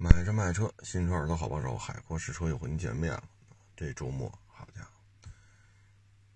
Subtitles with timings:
[0.00, 3.24] 买车卖车，新车耳朵好帮手，海阔试车又和您见面了。
[3.74, 4.90] 这周末，好家伙，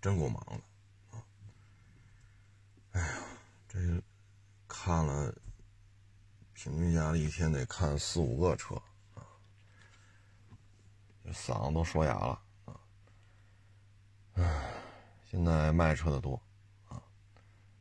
[0.01, 1.23] 真够忙的啊！
[2.91, 3.13] 哎呀，
[3.69, 3.79] 这
[4.67, 5.33] 看了，
[6.51, 8.75] 平均下来一天得看四五个车
[9.13, 9.23] 啊，
[11.27, 12.75] 嗓子都说哑了啊！
[14.33, 14.73] 哎，
[15.31, 16.37] 现在卖车的多
[16.89, 17.01] 啊，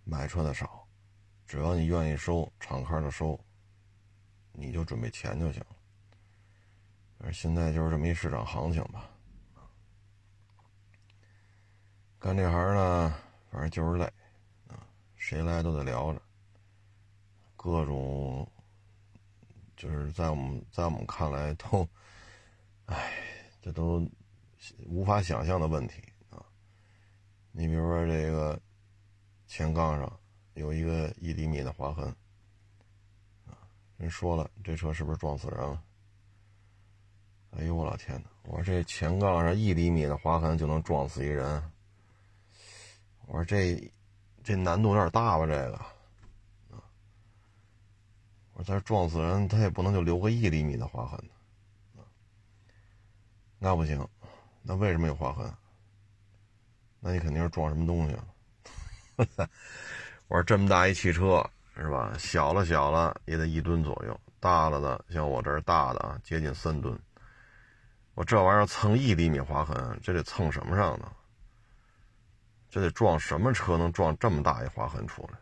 [0.04, 0.86] 买车的少，
[1.44, 3.36] 只要你愿意收，敞开的收。
[4.52, 5.76] 你就准备钱就行了，
[7.18, 9.08] 而现在就是这么一市场行情吧。
[12.18, 13.14] 干这行呢，
[13.50, 14.04] 反正就是累
[14.68, 16.22] 啊，谁来都得聊着，
[17.56, 18.46] 各种
[19.76, 21.88] 就是在我们在我们看来都，
[22.86, 23.12] 哎，
[23.60, 24.08] 这都
[24.86, 26.44] 无法想象的问题啊。
[27.50, 28.60] 你比如说这个
[29.46, 30.20] 前杠上
[30.54, 32.14] 有一个一厘米的划痕。
[34.02, 35.82] 人说了，这车是不是撞死人了？
[37.52, 38.30] 哎呦我老天哪！
[38.44, 41.62] 我说这前杠上一厘米的划痕就能撞死一人，
[43.26, 43.92] 我说这
[44.42, 45.46] 这难度有点大吧？
[45.46, 45.80] 这个，
[48.54, 51.22] 我说他撞死人，他也不能就留个一厘米的划痕
[53.58, 54.08] 那不行，
[54.62, 55.54] 那为什么有划痕？
[56.98, 58.26] 那你肯定是撞什么东西了。
[60.26, 61.48] 我说这么大一汽车。
[61.74, 62.12] 是吧？
[62.18, 66.98] 小了小了也得一吨左右，大了的像我这大的啊，接近三吨。
[68.14, 71.10] 我这玩意儿蹭一厘米划痕，这得蹭什么上呢？
[72.68, 75.38] 这得撞什么车能撞这么大一划痕出来？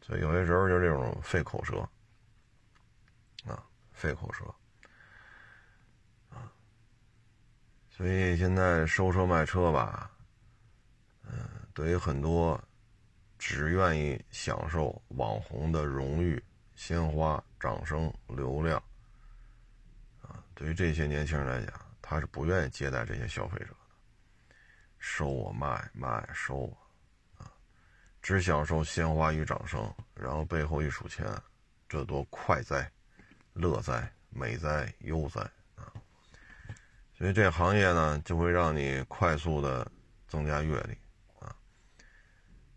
[0.00, 1.80] 所以有些时候就这种费口舌
[3.44, 4.44] 啊，费口舌
[6.30, 6.50] 啊。
[7.90, 10.08] 所以现在收车卖车吧，
[11.24, 11.32] 嗯，
[11.74, 12.60] 对于很多。
[13.46, 16.42] 只愿意享受网红的荣誉、
[16.74, 18.82] 鲜花、掌声、流量，
[20.22, 23.76] 啊，对于这些年轻人来讲，他是不愿意接待这些消费者的，
[24.98, 26.76] 收我卖卖收我，
[27.36, 27.52] 啊，
[28.22, 31.26] 只享受鲜花与掌声，然后背后一数钱，
[31.86, 32.90] 这多快哉、
[33.52, 35.42] 乐哉、美哉、悠哉
[35.76, 35.92] 啊！
[37.12, 39.86] 所以这行业呢，就会让你快速的
[40.26, 40.96] 增加阅历。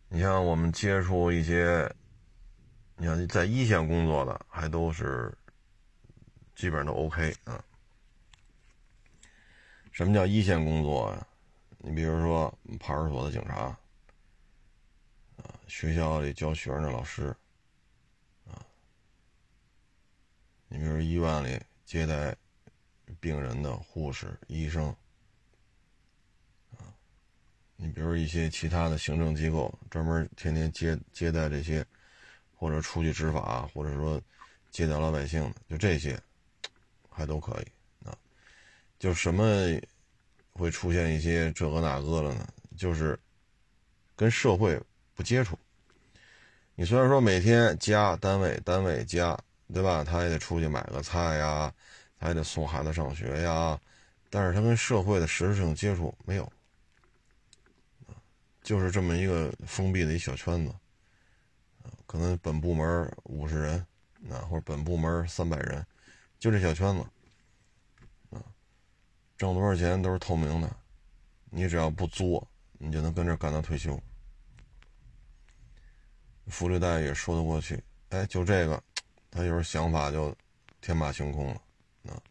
[0.09, 1.93] 你像我们接触一些，
[2.95, 5.37] 你像在一线工作的，还都是
[6.55, 7.61] 基本上都 OK 啊。
[9.91, 11.27] 什么叫一线工作啊？
[11.79, 13.77] 你比如说派出所的警察，
[15.35, 17.35] 啊，学校里教学生的老师，
[18.45, 18.63] 啊，
[20.69, 22.35] 你比如医院里接待
[23.19, 24.95] 病人的护士、医生。
[27.79, 31.85] 你比如一些其他的行政机构，专门天天接接待这些，
[32.55, 34.19] 或者出去执法，或者说
[34.71, 36.19] 接待老百姓的，就这些，
[37.07, 38.17] 还都可以啊。
[38.97, 39.43] 就什么
[40.53, 42.47] 会出现一些这个那个了呢？
[42.75, 43.17] 就是
[44.15, 44.81] 跟社会
[45.13, 45.57] 不接触。
[46.73, 49.37] 你虽然说每天家单位单位家，
[49.71, 50.03] 对吧？
[50.03, 51.71] 他也得出去买个菜呀，
[52.19, 53.79] 他也得送孩子上学呀，
[54.31, 56.51] 但是他跟社会的实质性接触没有。
[58.67, 60.75] 就是这么一个封闭的一小圈子，
[62.05, 63.79] 可能本部门五十人，
[64.29, 65.87] 啊，或者本部门三百人，
[66.37, 68.43] 就这小圈子，啊，
[69.37, 70.69] 挣多少钱都是透明的，
[71.49, 73.97] 你只要不作，你就能跟这干到退休，
[76.47, 78.83] 福利待遇也说得过去，哎，就这个，
[79.31, 80.35] 他有时候想法就
[80.81, 81.61] 天马行空了，
[82.11, 82.21] 啊，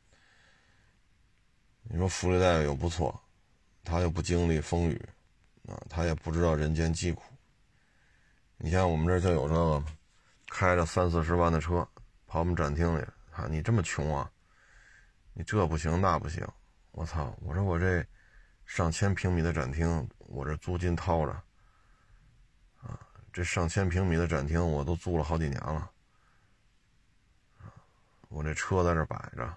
[1.84, 3.18] 你说福利待遇又不错，
[3.82, 5.00] 他又不经历风雨。
[5.68, 7.22] 啊，他也不知道人间疾苦。
[8.56, 9.84] 你像我们这就有这个，
[10.48, 11.86] 开着三四十万的车
[12.26, 14.30] 跑我们展厅里，啊，你这么穷啊？
[15.34, 16.46] 你这不行那不行，
[16.92, 17.36] 我操！
[17.42, 18.02] 我说我这
[18.64, 21.32] 上千平米的展厅，我这租金掏着，
[22.80, 22.98] 啊，
[23.32, 25.90] 这上千平米的展厅我都租了好几年了，
[28.28, 29.54] 我这车在这摆着，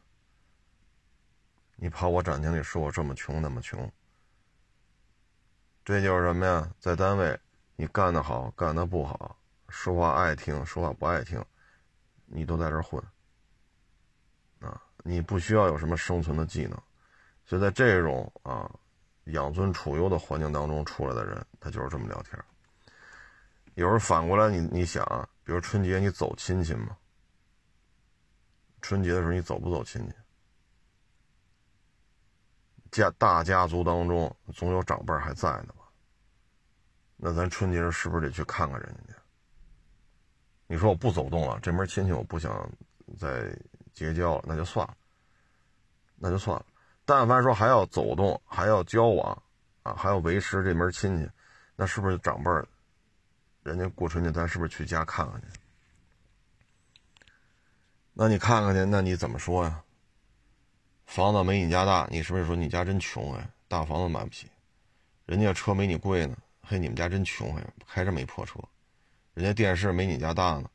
[1.78, 3.90] 你跑我展厅里说我这么穷那么穷。
[5.84, 6.70] 这就是什么呀？
[6.80, 7.40] 在单位，
[7.76, 9.36] 你干得好，干得不好，
[9.70, 11.44] 说话爱听，说话不爱听，
[12.26, 13.04] 你都在这混
[14.60, 14.82] 啊！
[15.04, 16.80] 你不需要有什么生存的技能，
[17.46, 18.70] 所以在这种啊
[19.26, 22.38] 养尊处优的环境当中出来的人，他就是这么聊天。
[23.74, 25.04] 有时候反过来，你你想，
[25.44, 26.96] 比如春节你走亲戚吗？
[28.82, 30.14] 春节的时候你走不走亲戚？
[32.92, 35.86] 家大家族当中总有长辈还在呢吧。
[37.18, 39.14] 那咱春节是不是得去看看人家？
[40.68, 42.70] 你说我不走动了，这门亲戚我不想
[43.18, 43.52] 再
[43.94, 44.96] 结交了，那就算了。
[46.16, 46.66] 那就算了。
[47.06, 49.44] 但凡说还要走动，还要交往，
[49.82, 51.28] 啊，还要维持这门亲戚，
[51.76, 52.52] 那是不是长辈？
[53.64, 55.48] 人家过春节，咱是不是去家看看去？
[58.14, 59.84] 那你看看去，那你怎么说呀？
[61.10, 63.50] 房子没你家大，你是不是说你家真穷哎？
[63.68, 64.48] 大房子买不起，
[65.26, 68.60] 人家车没你贵呢，嘿，你们家真穷哎，开这么一破车，
[69.34, 70.70] 人家电视没你家大呢，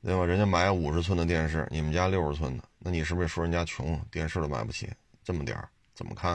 [0.00, 0.24] 对吧？
[0.24, 4.88] 人家买五十寸的电视，你们家六十寸的，那你是不是说人家穷，电视都买不起？
[5.24, 6.34] 这么点儿怎么看？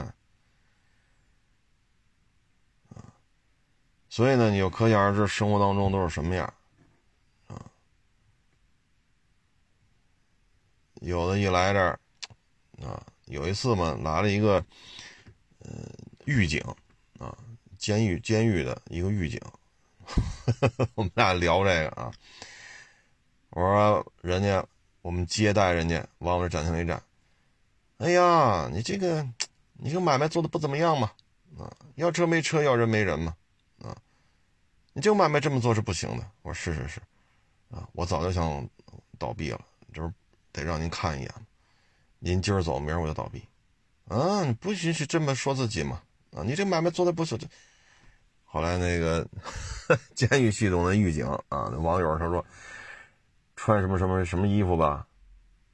[2.90, 3.08] 啊
[4.10, 6.54] 所以呢，你就可想而知，生活当中都是什么样，
[7.48, 7.72] 啊？
[10.96, 11.98] 有的一来这儿，
[12.84, 14.64] 啊，有一次嘛，来了一个，
[15.60, 15.72] 呃，
[16.26, 16.62] 狱警，
[17.20, 17.36] 啊，
[17.78, 19.42] 监狱监狱的一个狱警，
[20.96, 22.12] 我们俩聊这个啊，
[23.50, 24.66] 我说人家
[25.02, 27.02] 我们接待人家往我这展厅里站，
[27.98, 29.28] 哎呀，你这个
[29.74, 31.12] 你这个买卖做的不怎么样嘛，
[31.58, 33.36] 啊，要车没车，要人没人嘛。
[33.84, 33.96] 啊
[34.94, 36.28] 你这个买卖这么做是不行的。
[36.42, 37.00] 我说是是是，
[37.70, 38.68] 啊，我早就想
[39.20, 39.64] 倒闭了，
[39.94, 40.12] 就是
[40.52, 41.32] 得让您看一眼。
[42.20, 43.48] 您今儿走，明儿我就倒闭。
[44.08, 46.02] 啊，你不允许这么说自己嘛？
[46.36, 47.38] 啊，你这买卖做的不是。
[48.44, 49.28] 后来那个
[50.16, 52.46] 监狱系统的狱警啊，那网友他说
[53.56, 55.08] 穿什么什么什么衣服吧，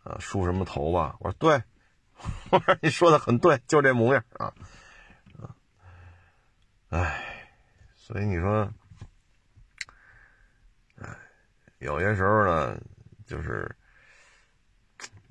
[0.04, 1.16] 啊，梳什么头吧。
[1.19, 1.62] 我说对，
[2.50, 4.54] 我说你说的很对，就这模样啊。
[5.39, 5.56] 啊，
[6.89, 7.48] 哎，
[7.96, 8.63] 所以你说。
[11.00, 11.10] 哎
[11.80, 12.80] 有些时候呢，
[13.28, 13.69] 就是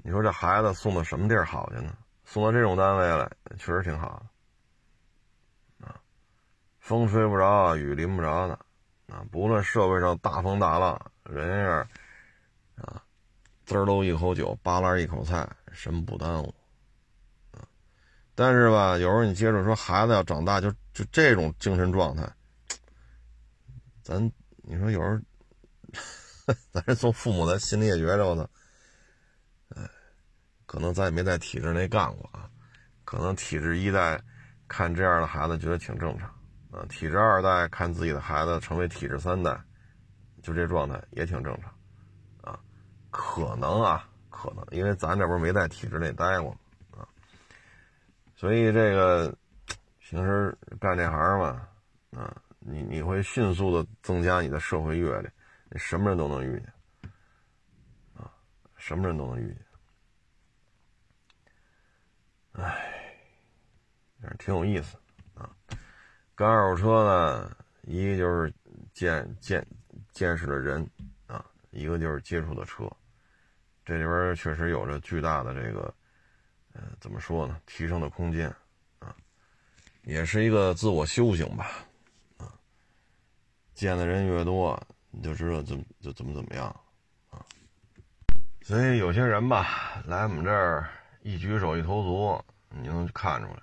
[0.02, 1.96] 你说这孩子送到什么地儿好去呢？
[2.24, 4.22] 送到这种单位来，确实挺好
[5.80, 6.00] 的啊，
[6.80, 8.54] 风吹不着，雨淋不着的
[9.06, 9.24] 啊。
[9.30, 13.02] 不论社会上大风大浪，人家啊，
[13.64, 16.54] 滋儿喽一口酒，扒拉一口菜，什么不耽误
[17.52, 17.62] 啊？
[18.34, 22.28] 但是吧，有时候你接着说，孩子要长大，就就这种精神状态，
[24.02, 24.20] 咱
[24.62, 25.20] 你说有时候。
[26.72, 28.50] 咱是做父母的，心里也觉着呢，
[30.72, 32.48] 可能咱也没在体制内干过啊，
[33.04, 34.18] 可能体制一代
[34.66, 36.26] 看这样的孩子觉得挺正常
[36.70, 39.62] 啊，体制二代看自己的孩子成为体制三代，
[40.42, 41.70] 就这状态也挺正常
[42.40, 42.58] 啊，
[43.10, 46.56] 可能啊，可能，因为咱这不是没在体制内待过
[46.96, 47.04] 啊，
[48.34, 49.36] 所以这个
[49.98, 51.68] 平时干这行嘛，
[52.16, 55.28] 啊，你你会迅速的增加你的社会阅历。
[55.76, 57.10] 什么人都能遇见，
[58.16, 58.32] 啊，
[58.78, 59.58] 什么人都能遇见，
[62.52, 64.96] 哎，挺有意思
[65.34, 65.50] 啊。
[66.34, 68.52] 干二手车呢，一个就是
[68.92, 69.66] 见见
[70.10, 70.88] 见识的人
[71.26, 72.90] 啊，一个就是接触的车，
[73.84, 75.94] 这里边确实有着巨大的这个，
[76.74, 77.60] 呃，怎么说呢？
[77.66, 78.48] 提升的空间
[78.98, 79.14] 啊，
[80.02, 81.70] 也是一个自我修行吧，
[82.38, 82.52] 啊，
[83.74, 84.80] 见的人越多。
[85.14, 86.68] 你就知道怎么就怎么怎么样，
[87.28, 87.44] 啊，
[88.62, 90.88] 所以有些人吧，来我们这儿
[91.24, 93.62] 一举手一投足，你能看出来，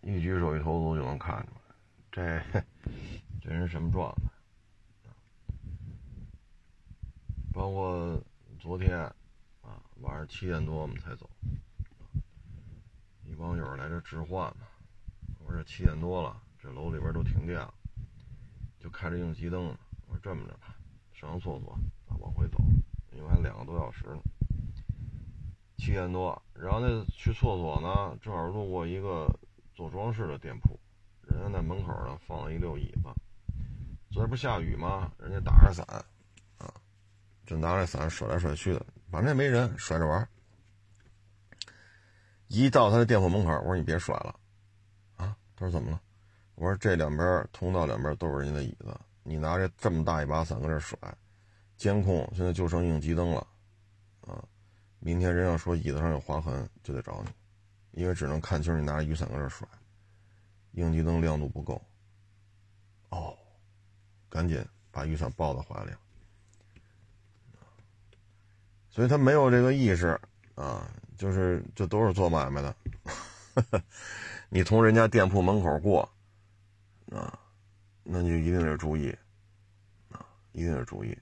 [0.00, 1.60] 一举手一投足就能看出来，
[2.10, 2.42] 这
[3.40, 4.22] 这人什么状态？
[7.52, 8.20] 包括
[8.58, 8.98] 昨天
[9.62, 11.30] 啊，晚上七点多我们才走，
[13.24, 14.66] 一帮友来这置换嘛，
[15.38, 17.72] 我说这七点多了，这楼里边都停电了。
[18.80, 19.78] 就开着应急灯呢。
[20.08, 20.74] 我说这么着吧，
[21.12, 21.78] 上个厕所，
[22.18, 22.58] 往回走，
[23.12, 24.20] 因为还两个多小时呢。
[25.80, 29.26] 七点多，然后那去厕所呢，正好路过一个
[29.74, 30.78] 做装饰的店铺，
[31.22, 33.08] 人家在门口呢放了一溜椅子。
[34.12, 35.10] 昨天不下雨吗？
[35.18, 35.86] 人家打着伞
[36.58, 36.70] 啊，
[37.46, 40.28] 就拿着伞甩来甩去的，反正也没人，甩着玩。
[42.48, 44.34] 一到他的店铺门口，我说你别甩了
[45.16, 45.34] 啊。
[45.56, 46.00] 他说怎么了？
[46.56, 50.98] 我说这两边通道两边都是人家的椅子，你拿着这么大一把伞搁这甩，
[51.78, 53.46] 监控现在就剩应急灯了，
[55.00, 57.30] 明天人要说椅子上有划痕就得找你，
[58.00, 59.66] 因为只能看清你拿着雨伞搁这甩，
[60.72, 61.82] 应急灯亮度不够。
[63.08, 63.36] 哦，
[64.28, 65.90] 赶紧把雨伞抱到怀里。
[68.90, 70.20] 所以他没有这个意识
[70.54, 72.76] 啊，就是这都是做买卖的，
[74.48, 76.08] 你从人家店铺门口过。
[77.10, 77.36] 啊，
[78.04, 79.10] 那就一定得注意，
[80.12, 81.18] 啊，一定得注意，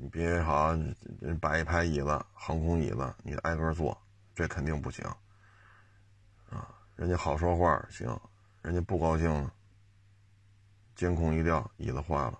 [0.00, 0.72] 你别好
[1.20, 4.00] 人摆一排椅子，航空椅子，你挨个坐，
[4.32, 5.04] 这肯定不行，
[6.48, 8.08] 啊，人家好说话行，
[8.62, 9.52] 人家不高兴了，
[10.94, 12.38] 监控一掉，椅子坏了，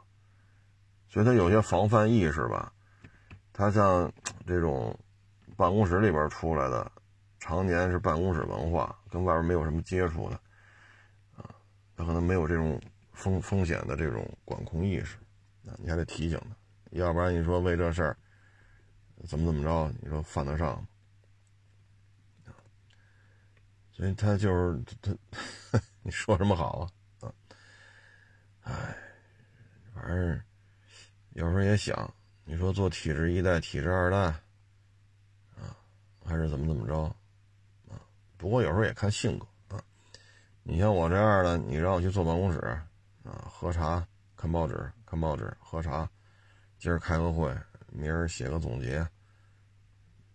[1.08, 2.72] 所以他有些防范意识吧，
[3.52, 4.12] 他像
[4.46, 4.96] 这种
[5.56, 6.92] 办公室里边出来的，
[7.40, 10.36] 常年是办公室文化，跟外边没有什么接触的，
[11.36, 11.52] 啊，
[11.96, 12.80] 他可能没有这种
[13.14, 15.16] 风风险的这种管控意识，
[15.66, 16.56] 啊，你还得提醒他，
[16.90, 18.16] 要不然你说为这事儿
[19.26, 20.88] 怎么怎么着，你说犯得上吗？
[23.92, 25.12] 所以他就是他，
[26.02, 26.88] 你说什么好啊？
[27.20, 27.34] 啊，
[28.62, 28.96] 哎，
[29.92, 30.40] 反正
[31.30, 32.14] 有时候也想，
[32.44, 34.18] 你说做体制一代、体制二代，
[35.56, 35.74] 啊，
[36.24, 37.02] 还是怎么怎么着，
[37.88, 37.98] 啊，
[38.36, 39.82] 不过有时候也看性格啊。
[40.62, 42.60] 你像我这样的，你让我去坐办公室，
[43.24, 46.08] 啊，喝茶、看报纸、看报纸、喝茶，
[46.78, 47.54] 今儿开个会，
[47.88, 49.06] 明儿写个总结，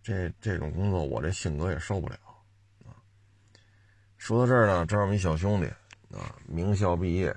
[0.02, 2.16] 这这种工作我这性格也受不了。
[4.18, 5.66] 说到这儿呢，正好我们一小兄弟
[6.16, 7.34] 啊，名校毕业，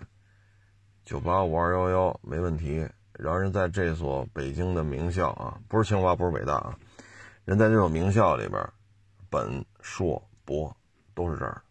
[1.04, 2.88] 九八五二幺幺没问题。
[3.14, 6.78] 然后人在这所北京的名校啊，不是清华，不是北大啊，
[7.46, 8.64] 人在这所名校里边，
[9.28, 10.78] 本硕博
[11.16, 11.62] 都是这儿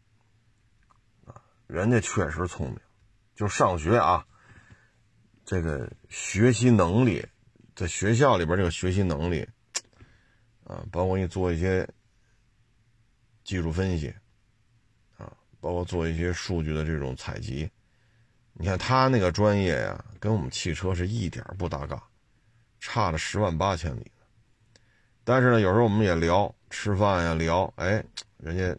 [1.25, 1.41] 啊。
[1.69, 2.81] 人家确实聪明，
[3.37, 4.27] 就上学啊，
[5.47, 7.25] 这个学习能力，
[7.75, 9.49] 在学校里边这个学习能力
[10.65, 11.89] 啊，包括你做一些
[13.43, 14.09] 技术分析。
[15.17, 17.69] 啊包括做一些数据的这种采集，
[18.53, 22.01] 你看他那个专业呀，跟我们汽车是一点不搭嘎，
[22.79, 24.09] 差了十万八千里。
[25.25, 28.05] 但是呢，有时候我们也聊吃饭呀，聊，哎，
[28.37, 28.77] 人家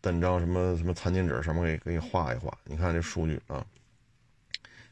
[0.00, 3.66] 登张什么什么餐巾纸，上面给给你画一画，你看这数据啊，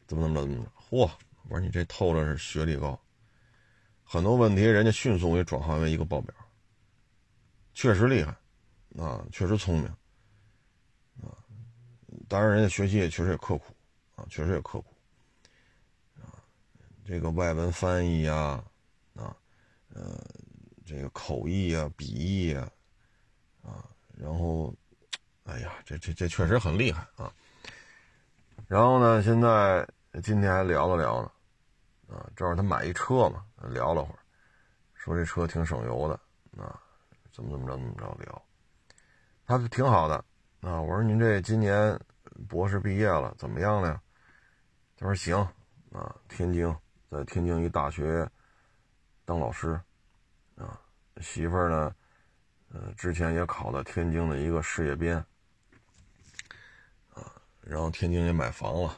[0.07, 1.11] 怎么怎么着怎么着，嚯！
[1.49, 2.99] 我说你这透着是学历高，
[4.05, 6.35] 很多问题人家迅速给转化为一个报表，
[7.75, 8.37] 确实厉害，
[9.03, 9.87] 啊，确实聪明。
[11.23, 11.33] 啊
[12.29, 13.75] 当然，人家学习也确实也刻苦，
[14.15, 14.95] 啊，确实也刻苦，
[16.21, 16.37] 啊，
[17.05, 18.63] 这个外文翻译呀，
[19.15, 19.35] 啊，
[19.95, 20.23] 呃，
[20.85, 22.71] 这个口译啊，笔译啊，
[23.63, 24.75] 啊，然后，
[25.45, 27.33] 哎呀，这这这确实很厉害啊。
[28.67, 29.89] 然后呢，现在
[30.23, 34.19] 今天还聊了聊呢，啊，正好他买一车嘛，聊了会儿，
[34.95, 36.81] 说这车挺省油的，啊，
[37.33, 38.43] 怎么怎么着怎么着聊，
[39.47, 40.15] 他挺好的，
[40.61, 41.99] 啊，我说您这今年。
[42.49, 44.01] 博士毕业了，怎么样了呀？
[44.97, 45.37] 他说行
[45.91, 46.73] 啊，天津，
[47.11, 48.31] 在天津一大学
[49.25, 49.81] 当老师
[50.55, 50.81] 啊，
[51.21, 51.97] 媳妇儿呢，
[52.69, 55.17] 呃，之前也考了天津的一个事业编
[57.13, 57.27] 啊，
[57.61, 58.97] 然后天津也买房了，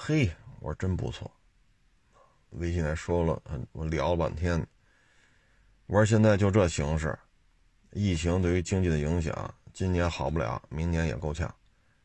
[0.00, 1.30] 嘿，我说真不错，
[2.50, 4.64] 微信还说了，我聊了半天，
[5.86, 7.18] 我说现在就这形势，
[7.90, 11.52] 疫情对于经济的影响，今年好不了，明年也够呛。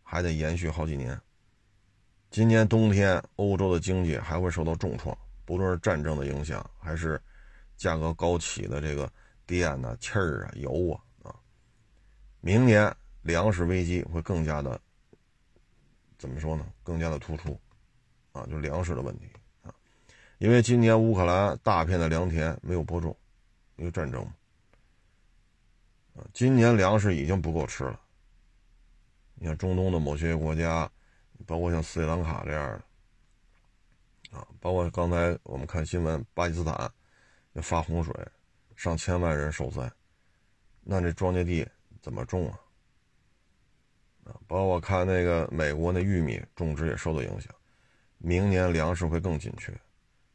[0.01, 1.17] 还得延续好几年。
[2.29, 7.21] 今年冬天，欧洲的经济还会受到重创，不论是战争的影响，还是
[7.77, 9.09] 价格高企的这个
[9.45, 11.35] 电呐、气儿啊、油啊啊。
[12.41, 14.81] 明年粮食危机会更加的，
[16.17, 16.65] 怎么说呢？
[16.81, 17.57] 更加的突出
[18.34, 19.30] 啊，就粮食的问题
[19.63, 19.74] 啊。
[20.38, 23.16] 因为今年乌克兰大片的粮田没有播种，
[23.78, 24.22] 因为战争
[26.16, 26.22] 啊。
[26.34, 28.00] 今年粮食已经不够吃了。
[29.36, 30.90] 你看中东的某些国家，
[31.46, 32.70] 包括像斯里兰卡这样
[34.32, 36.92] 的，啊，包括刚才我们看新闻，巴基斯坦
[37.54, 38.13] 要发洪水，
[38.75, 39.92] 上千万人受灾，
[40.82, 41.68] 那这庄稼地
[42.02, 42.60] 怎么种啊？
[44.25, 47.54] 啊，包括看那个美国那玉米种植也受到影响，
[48.25, 49.77] 明年粮食会更紧缺，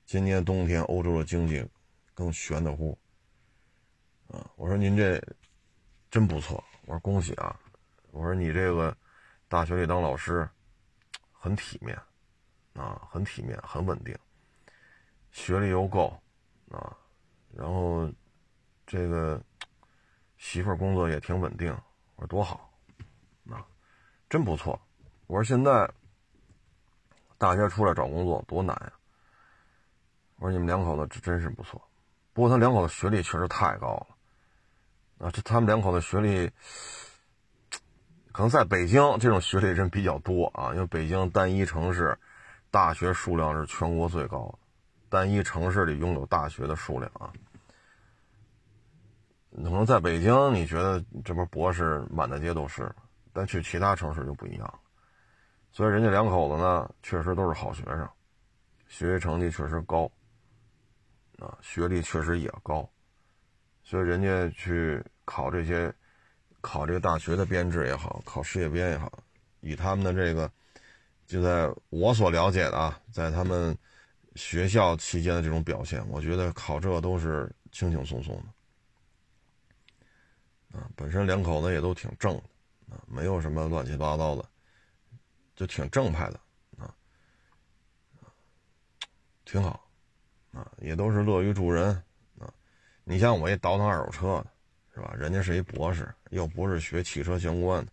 [0.05, 1.67] 今年冬天欧洲的经济
[2.13, 2.97] 更悬的乎，
[4.27, 5.19] 啊，我说您这
[6.11, 7.59] 真不错，我说恭喜啊。
[8.11, 8.95] 我说你这个
[9.49, 10.47] 大学里当老师
[11.33, 11.99] 很体面
[12.75, 14.15] 啊，很体面，很稳定，
[15.31, 16.15] 学历又够
[16.71, 16.95] 啊，
[17.55, 18.07] 然后
[18.87, 19.43] 这个
[20.37, 21.73] 媳妇工作也挺稳定。
[22.17, 22.71] 我说多好
[23.49, 23.67] 啊，
[24.29, 24.79] 真不错。
[25.27, 25.91] 我说现在
[27.39, 28.93] 大学出来找工作多难呀。
[30.37, 31.81] 我说你们两口子这真是不错，
[32.33, 36.51] 不过他两口子学历确实太高了啊，这他们两口子学历。
[38.31, 42.17] 可能在北京这种学历人比较多啊，因为北京单一城市
[42.71, 44.59] 大学数量是全国最高的，
[45.09, 47.33] 单一城市里拥有大学的数量啊。
[49.57, 52.95] 可能在北京你觉得这不博士满大街都是，
[53.33, 54.81] 但去其他城市就不一样。
[55.73, 58.09] 所以人家两口子呢，确实都是好学生，
[58.89, 60.11] 学习成绩确实高
[61.39, 62.89] 啊，学历确实也高，
[63.83, 65.93] 所以人家去考这些。
[66.61, 69.21] 考这个大学的编制也好，考事业编也好，
[69.61, 70.51] 以他们的这个，
[71.25, 73.79] 就在我所了解的啊，在他们
[74.35, 78.35] 学校期间的这种表现，我觉得考这都是轻轻松松
[80.73, 84.45] 的，啊，本身两口子也都挺正的，啊，没有什么乱七八糟的，
[85.59, 86.41] 就挺正派的，
[86.79, 86.95] 啊，
[89.45, 89.85] 挺好，
[90.53, 91.93] 啊，也都是乐于助人，
[92.39, 92.49] 啊，
[93.03, 94.47] 你像我一倒腾二手车的，
[94.95, 95.13] 是吧？
[95.19, 97.91] 人家是一博士，又不是学汽车相关的。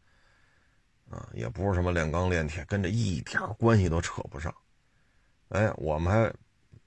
[1.09, 4.53] 啊，也不是什么炼钢炼铁，跟这一点关系都扯不上。
[5.49, 6.31] 哎，我们还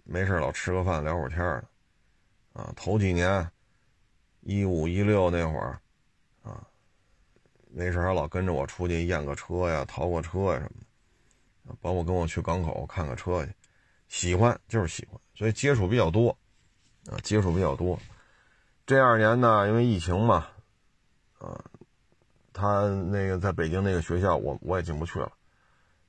[0.04, 1.64] 没事老吃个饭聊会儿天呢。
[2.52, 3.50] 啊，头几年，
[4.42, 5.80] 一五一六那会儿，
[7.70, 10.80] 没事还老跟着我出去验个车呀、淘个车呀什么
[11.66, 13.52] 的，包括跟我去港口看个车去，
[14.08, 16.30] 喜欢就是喜欢，所以接触比较多，
[17.10, 17.98] 啊，接触比较多。
[18.86, 20.46] 这二年呢，因为疫情嘛，
[21.38, 21.62] 啊。
[22.60, 25.30] 他那个在北京那个学校，我我也进不去了，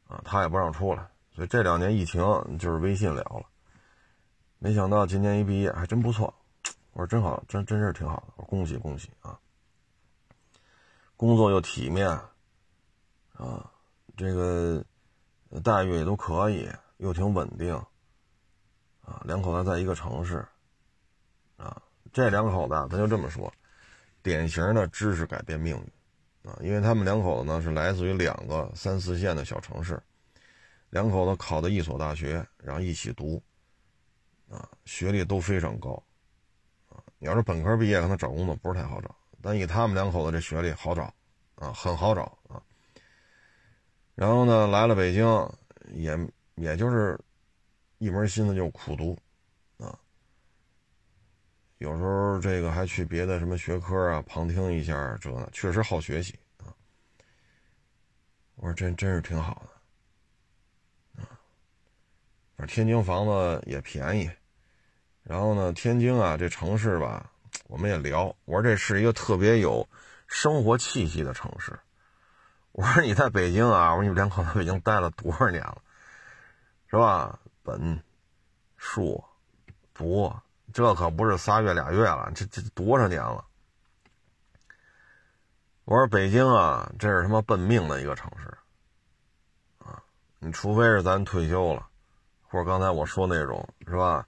[0.08, 2.24] 啊，他也不让出来，所以这两年疫情
[2.58, 3.46] 就是微信聊了。
[4.58, 6.34] 没想到今年一毕业还真不错，
[6.94, 9.40] 我说真好，真真是挺好的，我恭喜恭喜啊！
[11.20, 12.08] 工作又体面，
[13.34, 13.70] 啊，
[14.16, 14.82] 这个
[15.62, 17.76] 待遇也都可以，又挺稳定，
[19.02, 20.48] 啊，两口子在一个城市，
[21.58, 21.82] 啊，
[22.14, 23.52] 这两口子咱就这么说，
[24.24, 26.50] 典型的知识改变命运。
[26.50, 30.02] 啊，因为他们两口子呢是来自于两个三四线的小城市，
[30.90, 33.44] 两口子考的一所大学，然后一起读，
[34.50, 36.02] 啊，学历都非常高，
[36.88, 41.14] 啊，你要是本科毕业，可能找工作不是太好找，但以他们两口子这学历好找，
[41.56, 42.62] 啊，很好找啊。
[44.16, 45.26] 然后呢，来了北京，
[45.94, 46.18] 也
[46.56, 47.18] 也就是
[48.00, 49.18] 一门心思就苦读，
[49.78, 49.98] 啊，
[51.78, 56.76] 有时候这个还去别的什么学科啊旁听一下，这确实好学习啊。
[58.56, 59.66] 我说真真是挺好
[61.16, 61.24] 的，
[62.58, 64.30] 啊，天津房子也便宜，
[65.24, 67.32] 然后呢，天津啊这城市吧，
[67.70, 68.36] 我们也聊。
[68.46, 69.88] 我说这是一个特别有
[70.26, 71.80] 生活气息的城市。
[72.72, 75.78] 我说你在北京啊，我说你们两口子北京待了多少年了，
[76.90, 77.40] 是吧？
[77.62, 78.04] 本、
[78.76, 79.24] 硕、
[79.94, 80.42] 博，
[80.74, 83.46] 这可不是仨月俩月了，这这多少年了？
[85.86, 88.58] 我说北京啊，这是他妈奔命的一个城市，
[89.78, 90.02] 啊，
[90.40, 91.88] 你除非是咱退休了，
[92.48, 94.26] 或者刚才我说那种是吧？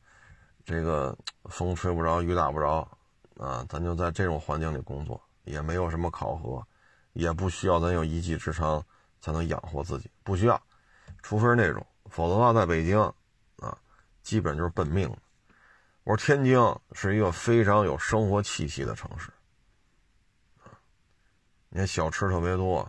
[0.63, 2.88] 这个风吹不着，雨打不着，
[3.41, 6.63] 啊，咱就在这种环境里工作，也没有什么考核，
[7.13, 8.86] 也不需要咱有一技之长
[9.19, 10.62] 才能养活自己，不需要，
[11.23, 12.99] 除非是那种，否则的话，在北京，
[13.58, 13.75] 啊，
[14.21, 15.10] 基本就是奔命。
[16.04, 16.56] 我说天津
[16.91, 19.32] 是一个非常有生活气息的城市。
[21.69, 22.80] 你看小吃特别多，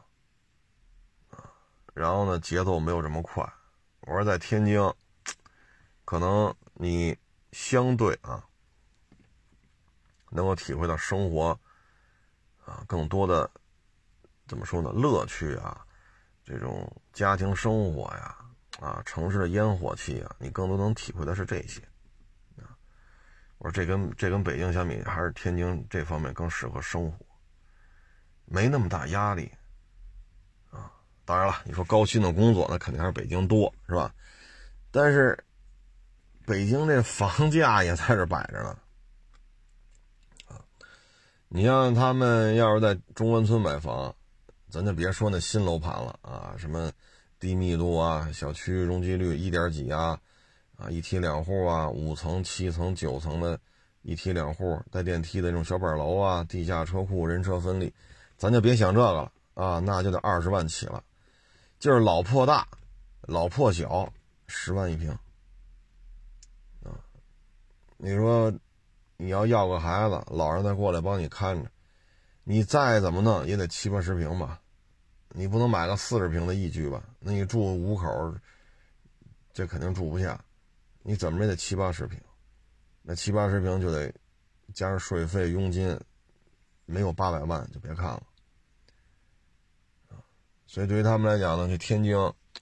[1.31, 1.49] 啊，
[1.95, 3.43] 然后呢节奏没有这么快。
[4.01, 4.93] 我说在天津，
[6.05, 7.17] 可能你
[7.53, 8.45] 相对啊，
[10.33, 11.59] 能够体会到生活
[12.65, 13.49] 啊更多的
[14.49, 15.85] 怎么说呢乐趣啊，
[16.45, 18.37] 这种家庭生活呀，
[18.81, 21.81] 啊城市的烟火气啊，你更多能体会的是这些。
[22.57, 22.75] 啊，
[23.59, 27.25] 我说这跟这跟北京相比，还是天津这方面更适合生活。
[28.45, 29.51] 没那么大压力，
[30.71, 30.93] 啊，
[31.25, 34.13] 当然了，你说高薪的工作，那肯定还是北京多，是吧？
[34.91, 35.39] 但是，
[36.45, 38.77] 北京这房价也在这摆着呢，
[41.55, 44.15] 你像他们要是在中关村买房，
[44.71, 46.91] 咱就别说那新楼盘了啊，什么
[47.39, 50.19] 低密度啊，小区容积率一点几啊，
[50.79, 53.61] 啊，一梯两户啊，五层、七层、九层的
[54.01, 57.93] 一梯两户带电梯的那种小板楼啊，地下车库，人车分离。
[58.39, 61.05] 咱就别想这个了啊，那就得二十万起了，
[61.79, 62.67] 就是老破大，
[63.21, 64.11] 老破小，
[64.47, 65.11] 十万一平，
[66.83, 66.97] 啊，
[67.99, 68.51] 你说
[69.23, 71.71] 你要要个孩子，老人再过来帮你看着，
[72.43, 74.61] 你再怎么弄也得七八十平吧，
[75.29, 77.01] 你不能买个四十平的一居吧？
[77.21, 78.35] 那你住五口，
[79.53, 80.45] 这肯定住不下，
[81.05, 82.21] 你怎么也得七八十平，
[83.01, 84.13] 那七八十平就得
[84.75, 85.97] 加上税费、佣金，
[86.85, 88.23] 没有八百万就别看了。
[90.67, 92.17] 所以对于他们来讲呢，这天津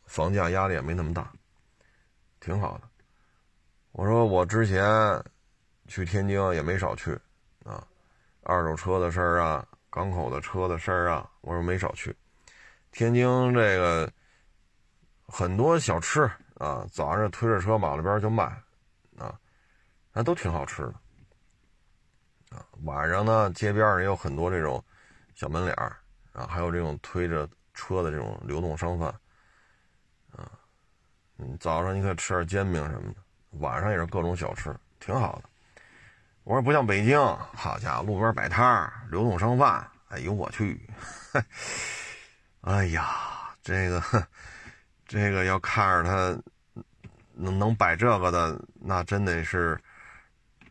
[0.05, 1.33] 房价压力也没那么大，
[2.38, 2.83] 挺好的。
[3.92, 4.85] 我说我之前
[5.90, 7.18] 去天津也没少去
[7.64, 7.85] 啊，
[8.44, 12.16] 二手车的事儿啊，港口的车的事儿啊，我说没少去。
[12.92, 14.11] 天津这个
[15.26, 18.44] 很多小吃啊，早上推着车马路边就卖
[19.18, 19.38] 啊，
[20.12, 22.64] 那都挺好吃的啊。
[22.85, 24.83] 晚上呢，街边也有很多这种
[25.35, 25.96] 小门脸儿
[26.33, 27.48] 啊，还有这种推着。
[27.72, 29.09] 车的这种流动商贩，
[30.33, 30.50] 啊，
[31.38, 33.16] 嗯，早上你可以吃点煎饼什么的，
[33.61, 35.48] 晚上也是各种小吃，挺好的。
[36.51, 37.17] 我说不像北京，
[37.55, 40.81] 好家伙，路边摆摊儿，流动商贩，哎呦我去，
[42.63, 44.03] 哎呀，这个
[45.07, 46.43] 这个要看着他
[47.35, 49.81] 能能摆这个的，那真得是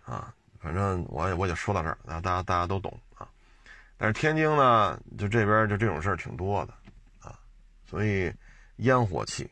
[0.04, 3.26] 啊，反正我也我就说到这儿，大家大家都懂啊。
[3.96, 6.74] 但是天津呢，就这边就这种事儿挺多的
[7.22, 7.40] 啊，
[7.86, 8.30] 所以
[8.80, 9.50] 烟火气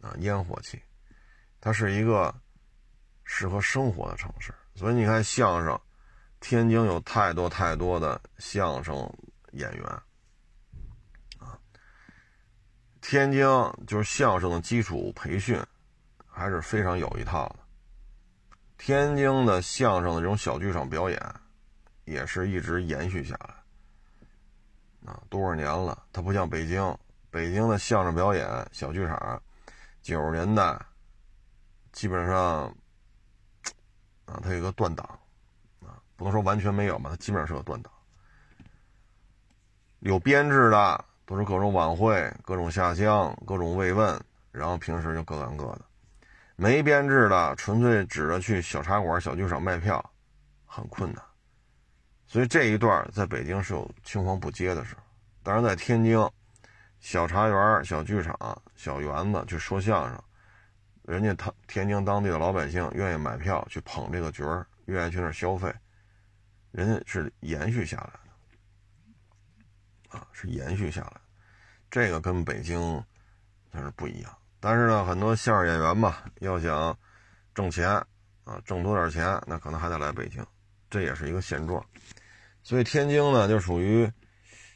[0.00, 0.82] 啊，烟火气，
[1.60, 2.34] 它是一个
[3.22, 4.52] 适合生活的城市。
[4.74, 5.78] 所以你看相声，
[6.40, 9.08] 天津有太多太多的相声
[9.52, 9.84] 演员
[11.38, 11.56] 啊。
[13.00, 13.46] 天津
[13.86, 15.62] 就是相声的基础培训
[16.26, 17.56] 还是非常有一套的。
[18.78, 21.20] 天津的相声的这种小剧场表演
[22.04, 26.06] 也是一直延续下来啊，多少年了。
[26.12, 26.98] 它不像北京，
[27.30, 29.40] 北京的相声表演小剧场，
[30.00, 30.80] 九十年代
[31.92, 32.74] 基本上。
[34.32, 35.06] 啊，它有个断档，
[35.80, 37.92] 啊，不能说完全没有吧，它基本上是个断档。
[40.00, 44.18] 有编制的都是各种晚会、各种下乡、各种慰问，
[44.50, 45.82] 然后平时就各干各的。
[46.56, 50.02] 没编制的，纯粹指着去小茶馆、小剧场卖票，
[50.64, 51.22] 很困难。
[52.26, 55.02] 所以这一段在北京是有青黄不接的时候，
[55.42, 56.18] 但是在天津，
[57.00, 60.22] 小茶园、小剧场、小园子去说相声。
[61.04, 65.72] 人家他天津当地的老百姓愿意买票去捧这个角儿，愿意去那儿消费，
[66.70, 68.12] 人家是延续下来
[70.10, 71.20] 的，啊，是延续下来，
[71.90, 73.02] 这个跟北京
[73.70, 74.32] 它是不一样。
[74.60, 76.96] 但是呢，很多相声演员吧，要想
[77.52, 77.88] 挣钱
[78.44, 80.46] 啊，挣多点钱，那可能还得来北京，
[80.88, 81.84] 这也是一个现状。
[82.62, 84.08] 所以天津呢，就属于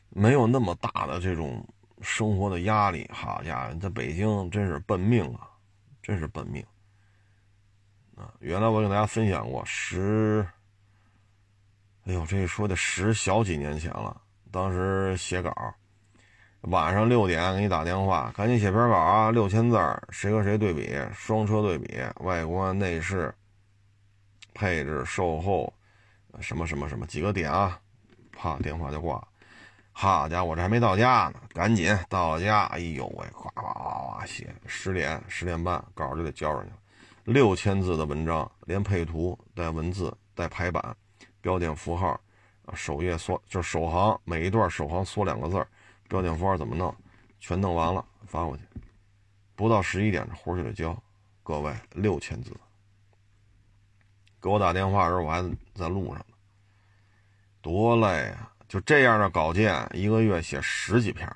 [0.09, 1.65] 没有那么大的这种
[2.03, 3.09] 生活的压力。
[3.13, 5.49] 好家伙，在北京真是奔命啊！
[6.07, 6.65] 真是本命
[8.17, 8.33] 啊！
[8.39, 10.47] 原来我跟大家分享过十，
[12.05, 14.23] 哎呦，这说的十小几年前了。
[14.53, 15.53] 当时写稿，
[16.61, 19.77] 晚上六点给你打电话，赶紧写篇稿啊，六千字
[20.11, 23.35] 谁和谁对比，双车对比，外观、内饰、
[24.55, 25.75] 配置、售后，
[26.39, 27.81] 什么什么什么几个点啊，
[28.31, 29.27] 啪，电话就挂了。
[29.91, 33.56] 好家伙，我这还没到家呢，赶紧到家，哎呦喂，哗哗哗哗
[34.27, 36.77] 写，十点十点半稿就得交上去了，
[37.25, 40.97] 六千字的文章，连配图带文字带排版，
[41.41, 42.21] 标点符号，
[42.75, 45.67] 首页缩就是首行每一段首行缩两个字
[46.09, 46.95] 标点符号怎么弄，
[47.39, 48.63] 全弄完了发过去，
[49.55, 51.01] 不到十一点这活就得交，
[51.43, 52.53] 各位六千字，
[54.43, 55.43] 给我打电话的时候我还
[55.75, 56.25] 在路上呢，
[57.63, 58.53] 多累啊！
[58.69, 61.33] 就这样的稿件，一个月写十几篇，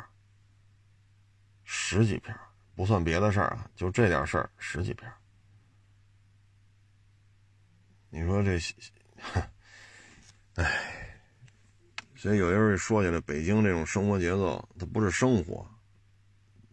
[1.62, 2.37] 十几篇
[2.74, 5.11] 不算别的事儿啊，就这点事儿十几篇。
[8.09, 8.59] 你说这，
[10.54, 11.20] 唉，
[12.16, 15.64] 所以有些时候说起来，北京这种生活节奏，它不是生活，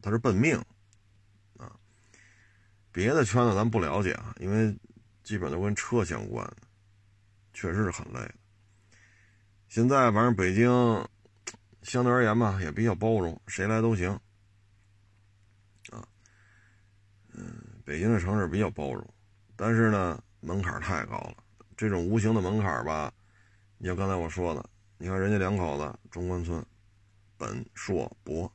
[0.02, 0.58] 它是奔命
[1.58, 1.72] 啊。
[2.92, 4.76] 别的圈子咱不了解啊，因为
[5.24, 6.50] 基本都跟车相关，
[7.54, 8.20] 确实是很累。
[9.68, 10.70] 现在反正北京
[11.84, 14.20] 相对而言吧，也比较包容，谁来都行。
[15.92, 16.08] 啊，
[17.34, 19.14] 嗯，北京的城市比较包容，
[19.56, 21.44] 但是呢，门槛太高了。
[21.76, 23.14] 这种无形的门槛吧，
[23.78, 26.66] 你像刚才我说的，你看人家两口子中关村，
[27.38, 28.52] 本硕博，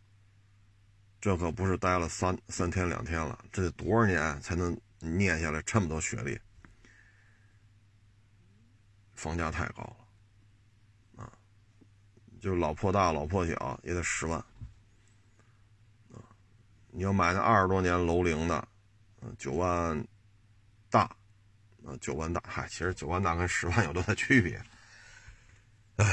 [1.20, 6.38] 这可不是待了三三天两天了，这得多少年才能念下来这么多学历？
[9.14, 11.24] 房价太高了。
[11.24, 11.32] 啊
[12.40, 14.44] 就老破大老破小也得十万，
[16.94, 18.68] 你要买那二十多年楼龄的，
[19.22, 20.06] 嗯，九万
[20.90, 21.04] 大，
[21.86, 24.62] 啊，九万大，嗨，其实九万大跟十万有多大区别？
[25.96, 26.04] 唉，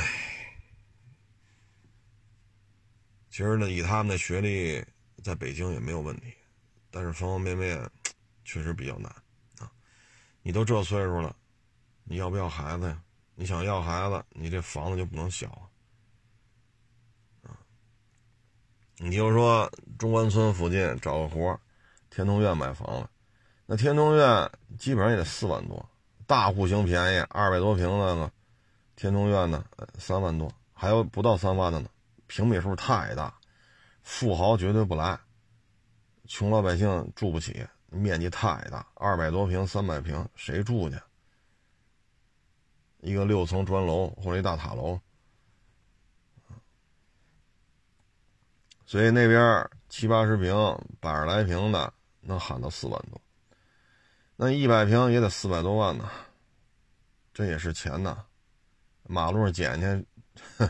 [3.29, 4.81] 其实呢，以他们的学历，
[5.21, 6.33] 在北京也没有问题，
[6.89, 7.77] 但是方方面面
[8.45, 9.13] 确实比较难
[9.59, 9.69] 啊。
[10.41, 11.35] 你都这岁数了，
[12.05, 13.03] 你要不要孩子呀？
[13.35, 15.67] 你想要孩子，你这房子就不能小啊。
[19.01, 21.57] 你就说中关村附近找个活
[22.09, 23.09] 天通苑买房了，
[23.65, 25.89] 那天通苑基本上也得四万多，
[26.27, 28.29] 大户型便宜，二百多平那个
[28.97, 29.63] 天通苑呢，
[29.97, 31.89] 三万多，还有不到三万的呢，
[32.27, 33.33] 平米数太大，
[34.03, 35.17] 富豪绝对不来，
[36.27, 40.99] 穷老百姓住不起，面积太大，二百多平、三百平谁住去？
[42.99, 44.99] 一个六层砖楼或者一大塔楼。
[48.89, 50.51] 所以那边七八十平、
[50.99, 53.21] 百十来平的能喊到四万多，
[54.35, 56.09] 那一百平也得四百多万呢。
[57.31, 58.17] 这也是钱呐。
[59.03, 60.05] 马路上捡去，
[60.57, 60.67] 哼，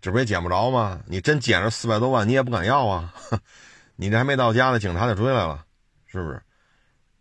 [0.00, 1.02] 这不也捡不着吗？
[1.06, 3.12] 你真捡着四百多万，你也不敢要啊！
[3.96, 5.66] 你这还没到家呢，警察就追来了，
[6.06, 6.42] 是不是？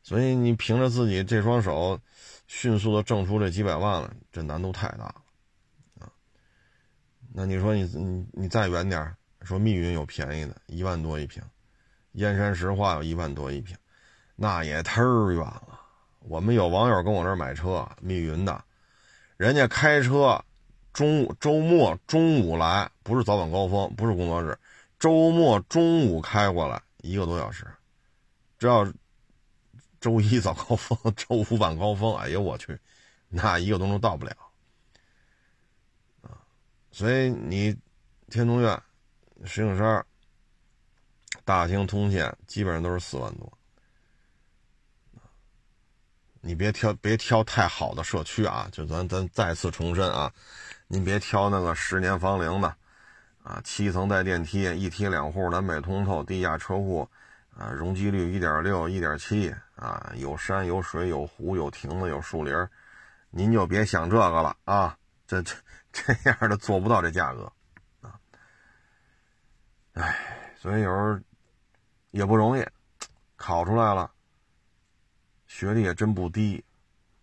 [0.04, 2.00] 所以你凭着自己这双手，
[2.48, 5.16] 迅速的挣出这几百万了，这难度太大了
[6.00, 6.08] 啊！
[7.34, 9.14] 那你说你你你再远点
[9.48, 11.42] 说密云有便宜的，一万多一平，
[12.12, 13.78] 燕山石化有一万多一平，
[14.36, 15.80] 那也忒远了。
[16.20, 18.62] 我们有网友跟我这儿买车，密云的。
[19.38, 20.44] 人家开车，
[20.92, 24.58] 中午周末中午来，不是早晚高峰，不是工作日，
[25.00, 27.66] 周末中午开过来一个多小时。
[28.60, 28.86] 这要
[30.02, 32.78] 周一早高峰， 周五晚高峰，哎呦我去，
[33.30, 34.36] 那一个多钟到不了
[36.24, 36.36] 啊！
[36.92, 37.74] 所以你
[38.30, 38.82] 天通苑、
[39.46, 40.06] 石景山、
[41.46, 43.52] 大兴通县基本上都是四万多。
[46.40, 48.70] 你别挑，别挑太好的社区啊！
[48.72, 50.32] 就咱咱再次重申啊，
[50.88, 52.74] 您别挑那个十年房龄的，
[53.44, 57.10] 啊，七层带电梯，一梯两户，南北通透，地下车库，
[57.58, 62.56] 啊，容积率一点六、一点七，啊，有山有水有湖有亭子有树林，
[63.30, 64.98] 您就别想这个了啊！
[65.26, 65.54] 这这
[65.92, 67.52] 这样的做不到这价格，
[69.98, 70.16] 哎，
[70.56, 71.20] 所以有时候
[72.12, 72.64] 也不容易，
[73.36, 74.12] 考出来了。
[75.48, 76.64] 学历也真不低，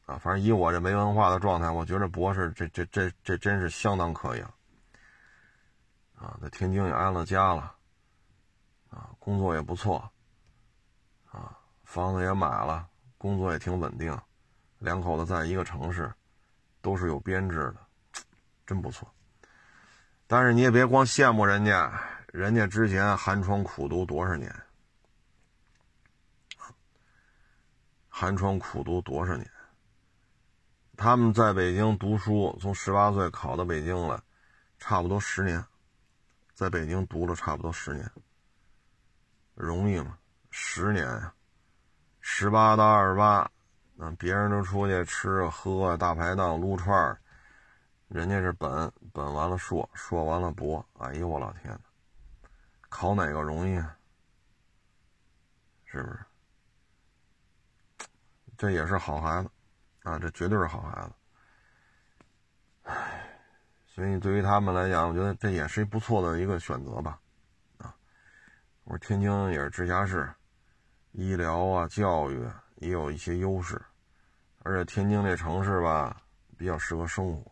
[0.06, 4.54] 啊，反正以我这没文化的状态，我觉得博士这这这这真是相当可以了，
[6.16, 7.72] 啊，在天津也安了家了，
[8.90, 10.10] 啊，工作也不错，
[11.30, 14.18] 啊，房子也买了，工作也挺稳定，
[14.78, 16.12] 两口子在一个城市，
[16.80, 17.76] 都是有编制的，
[18.66, 19.08] 真不错。
[20.26, 21.92] 但是你也别光羡慕人家，
[22.34, 24.52] 人家之前寒窗苦读多少年。
[28.08, 29.48] 寒窗苦读多少年？
[30.96, 34.20] 他们在北京读书，从十八岁考到北京了，
[34.80, 35.64] 差不多十年，
[36.54, 38.10] 在北京读了差不多十年，
[39.54, 40.18] 容易吗？
[40.50, 41.32] 十年呀，
[42.20, 43.48] 十八到二十八，
[43.94, 47.16] 那别人都出去吃喝大排档撸串儿，
[48.08, 51.78] 人家是本本完了硕，硕完了博，哎呦我老天呐，
[52.94, 53.74] 考哪个容易？
[55.85, 56.18] 是不是？
[58.57, 59.50] 这也是好孩子，
[60.04, 61.12] 啊，这绝对是好孩子。
[62.85, 63.37] 唉，
[63.85, 67.18] 所以对于他们来讲，我觉得这也是不错的一个选择吧，
[67.78, 67.92] 啊，
[68.85, 70.33] 我说天津也是直辖市，
[71.11, 73.85] 医疗啊、教育也有一些优势，
[74.61, 76.22] 而且天津这城市吧，
[76.57, 77.50] 比较适合生活，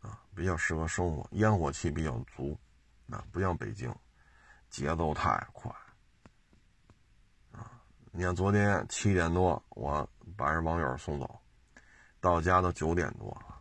[0.00, 2.58] 啊，比较适合生活，烟火气比较足，
[3.10, 3.94] 啊，不像北京，
[4.68, 5.70] 节奏太快。
[7.52, 7.70] 啊
[8.12, 11.40] 你看，昨天七点多，我把人网友送走，
[12.20, 13.56] 到家都九点多了。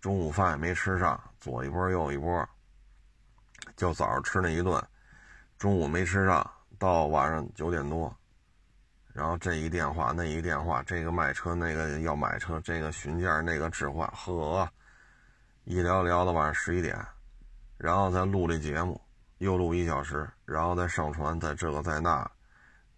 [0.00, 2.48] 中午饭也没吃上，左一波右一波，
[3.76, 4.82] 就早上吃那一顿，
[5.58, 8.16] 中午没吃上，到晚上九点多，
[9.12, 14.70] 然后这一电话那一电话，这个卖车那个要买车，这个询价那个置换，呵，
[15.64, 16.96] 一聊聊到晚上十一点，
[17.78, 19.00] 然后再录这节目，
[19.38, 22.30] 又录一小时，然后再上传，再这个再那。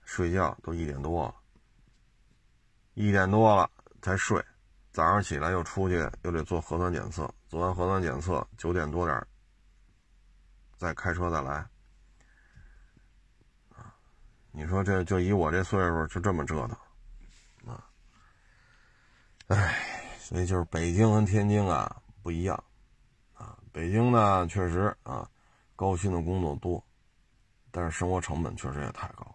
[0.02, 1.34] 睡觉都一点多了，
[2.94, 3.70] 一点多了
[4.02, 4.44] 才睡，
[4.90, 9.24] 早上起来又出去又得做核酸检测，做完核酸检测九点多点
[10.76, 11.64] 再开车再来，
[14.50, 17.86] 你说这就以我这岁数就这么折腾，啊，
[19.46, 22.64] 唉，所以就是北京和天津啊不一样，
[23.72, 25.28] 北京呢确实啊
[25.76, 26.82] 高薪的工作多，
[27.70, 29.34] 但是生活成本确实也太高了。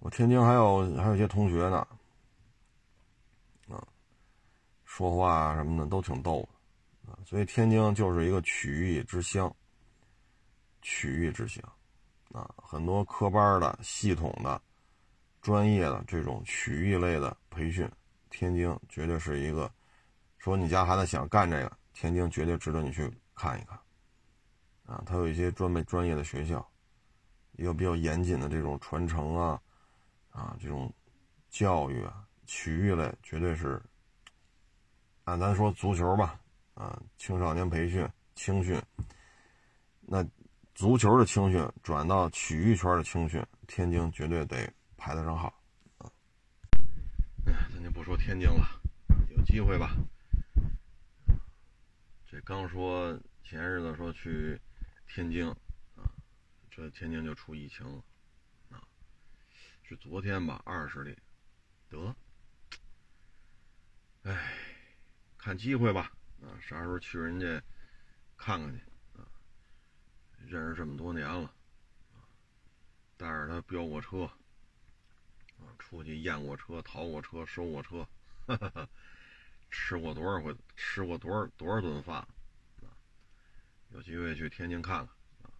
[0.00, 1.78] 我天津还有还有一些同学呢，
[3.68, 3.82] 啊，
[4.84, 6.48] 说话什么的都挺逗
[7.04, 9.52] 的，啊，所以天津就是一个曲艺之乡，
[10.82, 11.60] 曲艺之乡，
[12.30, 14.62] 啊，很多科班的、系统的、
[15.42, 17.90] 专业的这种曲艺类的培训，
[18.30, 19.68] 天津绝对是一个，
[20.38, 23.76] 说你家孩子想干这个，天津绝对值得你去看一看，
[24.86, 26.64] 啊，它有一些专门专业的学校，
[27.54, 29.60] 也有比较严谨的这种传承啊。
[30.30, 30.94] 啊，这种
[31.50, 33.82] 教育啊，体育类绝对是，
[35.24, 36.38] 按咱说足球吧，
[36.74, 38.80] 啊，青少年培训、青训，
[40.02, 40.24] 那
[40.76, 45.52] 足球的青训转到体育圈的青训，天津绝对得排得上号。
[45.96, 46.06] 啊，
[47.46, 48.64] 哎，咱就不说天津了，
[49.36, 49.96] 有机会吧。
[52.30, 54.60] 这刚说前日子说去
[55.06, 55.48] 天津，
[55.96, 56.12] 啊，
[56.70, 58.04] 这天津就出疫情了
[58.68, 58.84] 啊。
[59.82, 61.16] 是昨天吧，二十例，
[61.88, 62.14] 得，
[64.24, 64.52] 哎
[65.38, 66.12] 看机会吧，
[66.42, 67.62] 啊，啥时候去人家
[68.36, 69.24] 看看去，啊，
[70.36, 71.50] 认识这么多年了，
[72.12, 72.28] 啊，
[73.16, 74.24] 带着他飙过车，
[75.56, 78.06] 啊，出去验过车、淘过车、收过车，
[78.46, 78.88] 哈哈哈，
[79.70, 82.26] 吃过多少回，吃过多少多少顿饭，
[83.90, 85.50] 有机会去天津看看，啊，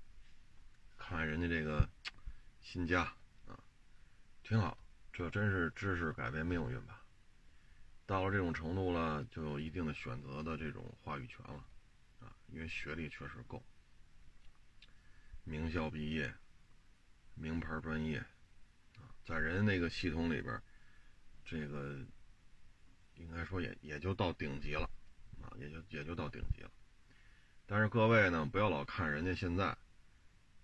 [0.97, 1.89] 看人家这个
[2.61, 3.03] 新家，
[3.47, 3.59] 啊，
[4.43, 4.77] 挺好，
[5.13, 7.03] 这真是知识改变命运吧。
[8.07, 11.65] 到了这种程度了，就有一定的选择的这种话语权了，
[12.21, 13.63] 啊，因为学历确实够，
[15.45, 16.33] 名校毕业，
[17.35, 18.19] 名牌专业，
[18.97, 20.63] 啊，在人那个系统里边，
[21.45, 21.99] 这个
[23.19, 24.89] 应该说也也就到顶级了，
[25.43, 26.71] 啊，也就也就到顶级了。
[27.67, 29.77] 但是各位呢，不要老看人家现在，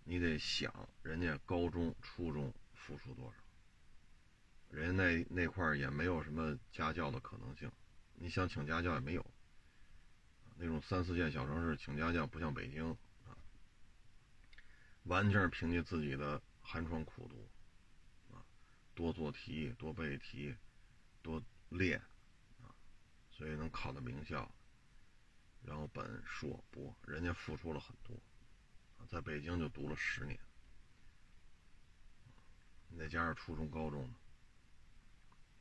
[0.05, 3.35] 你得想人家高中、初中付出多少。
[4.71, 7.71] 人家那那块也没有什么家教的可能性，
[8.15, 9.25] 你想请家教也没有。
[10.57, 12.91] 那种三四线小城市请家教不像北京
[13.25, 13.37] 啊，
[15.05, 17.49] 完全凭借自己的寒窗苦读
[18.35, 18.43] 啊，
[18.95, 20.55] 多做题、多背题、
[21.23, 22.01] 多练，
[23.45, 24.51] 所以能考到名校。
[25.67, 28.17] 然后本硕博，人家付出了很多，
[29.07, 30.39] 在北京就读了十年，
[32.99, 34.11] 再加上初中、高中。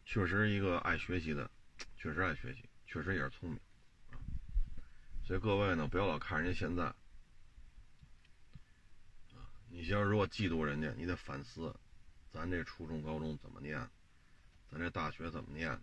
[0.05, 1.51] 确实一个爱学习的，
[1.97, 3.59] 确实爱学习，确实也是聪明。
[5.25, 6.93] 所以各位呢，不要老看人家现在。
[9.67, 11.75] 你要如果嫉妒人家，你得反思，
[12.31, 13.77] 咱这初中、高中怎么念？
[14.71, 15.81] 咱这大学怎么念？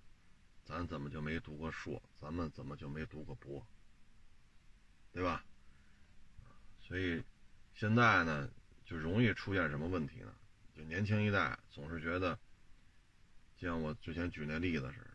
[0.71, 2.01] 咱怎么就没读过硕？
[2.21, 3.67] 咱们怎么就没读过博？
[5.13, 5.45] 对吧？
[6.81, 7.21] 所以
[7.75, 8.49] 现在呢，
[8.85, 10.33] 就容易出现什么问题呢？
[10.77, 12.39] 就年轻一代总是觉得。
[13.57, 15.11] 就像我之前举那例子似的，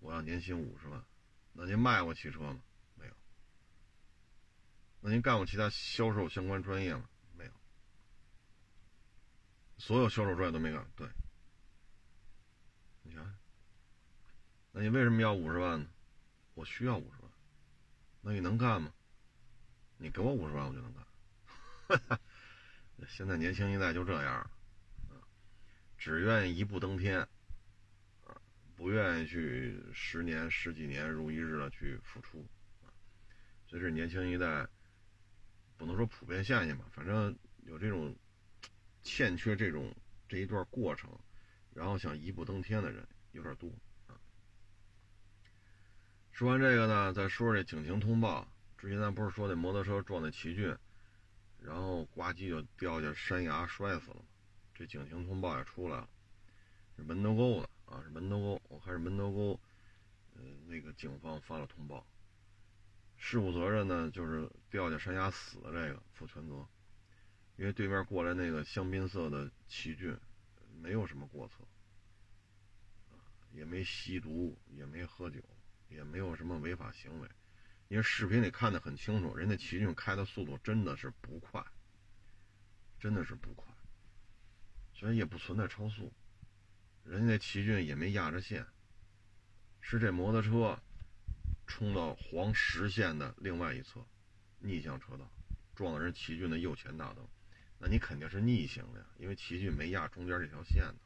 [0.00, 1.02] 我要年薪五十万，
[1.52, 2.60] 那您卖过汽车吗？
[2.96, 3.12] 没有。
[5.00, 7.08] 那您干过其他销售相关专业吗？
[7.36, 7.52] 没有。
[9.78, 10.84] 所有销售专业都没干。
[10.96, 11.08] 对。
[13.02, 13.34] 你想想，
[14.78, 15.88] 那你为什么要五十万呢？
[16.52, 17.30] 我需要五十万。
[18.20, 18.92] 那你能干吗？
[19.96, 22.20] 你给我五十万，我就能干。
[23.08, 25.16] 现在年轻一代就这样，啊
[25.96, 27.20] 只愿意一步登天。
[28.26, 28.36] 啊
[28.76, 32.46] 不愿意去十年十几年如一日的去付出，
[33.66, 34.68] 所以这年轻一代
[35.78, 38.14] 不能说普遍现象吧，反正有这种
[39.02, 39.96] 欠缺这种
[40.28, 41.18] 这一段过程，
[41.72, 43.72] 然后想一步登天的人有点多。
[46.36, 48.46] 说完这个呢，再说说这警情通报。
[48.76, 50.76] 之前咱不是说那摩托车撞那奇骏，
[51.62, 54.22] 然后呱唧就掉下山崖摔死了吗？
[54.74, 56.06] 这警情通报也出来了，
[56.94, 57.70] 是门头沟的。
[57.86, 59.58] 啊，是门头沟，我看是门头沟，
[60.34, 62.06] 呃，那个警方发了通报，
[63.16, 66.68] 事故责任呢，就是掉下山崖死的这个负全责，
[67.56, 70.14] 因为对面过来那个香槟色的奇骏，
[70.82, 71.66] 没有什么过错，
[73.54, 75.40] 也没吸毒，也没喝酒，
[75.88, 77.28] 也没有什么违法行为，
[77.88, 81.64] 因为视频里看得很清楚，人家奇骏开的速度真的是不快，
[82.98, 83.72] 真的是不快，
[84.94, 86.12] 所以也不存在超速。
[87.04, 88.66] 人家那奇骏也没压着线，
[89.80, 90.80] 是这摩托车
[91.66, 94.04] 冲到黄实线的另外一侧
[94.58, 95.30] 逆向车道，
[95.74, 97.24] 撞了人奇骏的右前大灯，
[97.78, 100.98] 那你肯定是逆行的呀，因为奇骏没压中间这条线呢。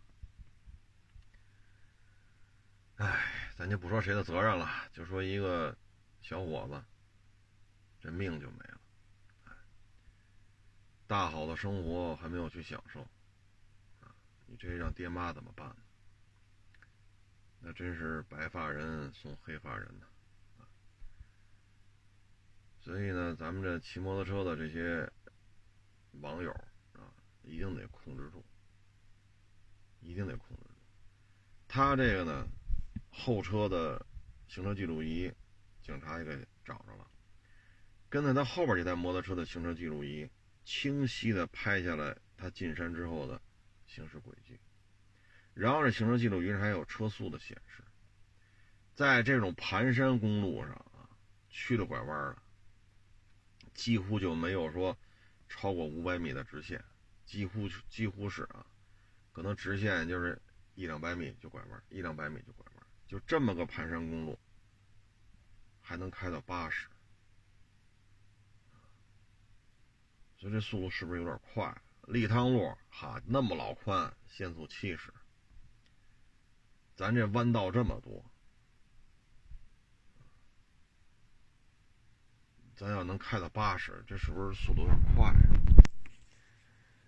[3.01, 3.19] 哎，
[3.57, 5.75] 咱就不说谁的责任了，就说一个
[6.21, 6.85] 小伙子，
[7.99, 8.81] 这命就没了。
[11.07, 13.01] 大好的生活还没有去享受，
[14.01, 15.75] 啊，你这让爹妈怎么办？
[17.61, 20.07] 那真是白发人送黑发人呐，
[20.59, 20.69] 啊！
[22.83, 25.11] 所以呢，咱们这骑摩托车的这些
[26.21, 26.53] 网友
[26.93, 27.09] 啊，
[27.45, 28.45] 一定得控制住，
[30.03, 30.71] 一定得控制住。
[31.67, 32.47] 他这个呢，
[33.11, 34.07] 后车的
[34.49, 35.31] 行车记录仪，
[35.83, 37.07] 警察也给找着了，
[38.09, 40.29] 跟在他后边这台摩托车的行车记录仪，
[40.65, 43.41] 清晰的拍下来他进山之后的
[43.87, 44.59] 行驶轨迹。
[45.53, 47.85] 然后这行车记录仪上还有车速的显示，
[48.95, 51.11] 在这种盘山公路上啊，
[51.49, 52.43] 曲了拐弯的，
[53.75, 54.97] 几乎就没有说
[55.49, 56.83] 超过五百米的直线，
[57.27, 58.65] 几乎几乎是啊，
[59.33, 60.41] 可能直线就是
[60.75, 62.70] 一两百米就拐弯，一两百米就拐弯，
[63.11, 64.39] 就这么个盘山公路，
[65.81, 66.87] 还能开到八十，
[70.39, 71.77] 所以这速度是不是有点快？
[72.07, 75.13] 立汤路哈那么老宽，限速七十。
[76.95, 78.25] 咱这弯道这么多，
[82.77, 85.35] 咱要能开到八十，这是不是速度有点快？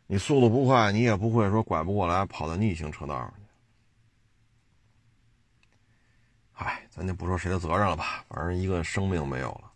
[0.09, 3.33] 你速度不快，你也不会说拐不过来，跑到逆行车道
[6.55, 6.65] 上去。
[6.65, 9.73] 嗨，咱就不说谁的责任了吧，反正一个生命没有了，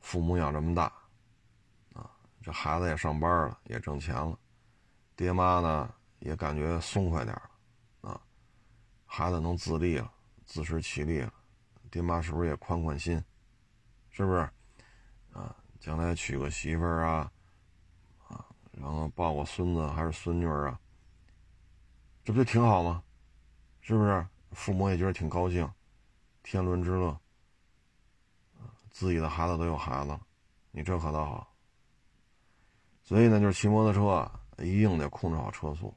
[0.00, 0.84] 父母养这么大，
[1.94, 2.10] 啊，
[2.42, 4.38] 这孩子也上班了，也挣钱了，
[5.14, 8.20] 爹妈呢也感觉松快点了，啊，
[9.04, 10.12] 孩子能自立了，
[10.44, 11.32] 自食其力了，
[11.90, 13.22] 爹妈是不是也宽宽心？
[14.10, 14.38] 是不是？
[15.32, 17.30] 啊，将来娶个媳妇儿啊。
[18.78, 20.78] 然后抱个孙子还是孙女啊，
[22.22, 23.02] 这不就挺好吗？
[23.80, 24.26] 是不是？
[24.56, 25.70] 父母也觉得挺高兴，
[26.42, 27.16] 天伦之乐。
[28.90, 30.20] 自己的孩子都有孩子了，
[30.70, 31.54] 你这可倒好。
[33.02, 35.94] 所以呢，就是骑摩托车一定得控制好车速。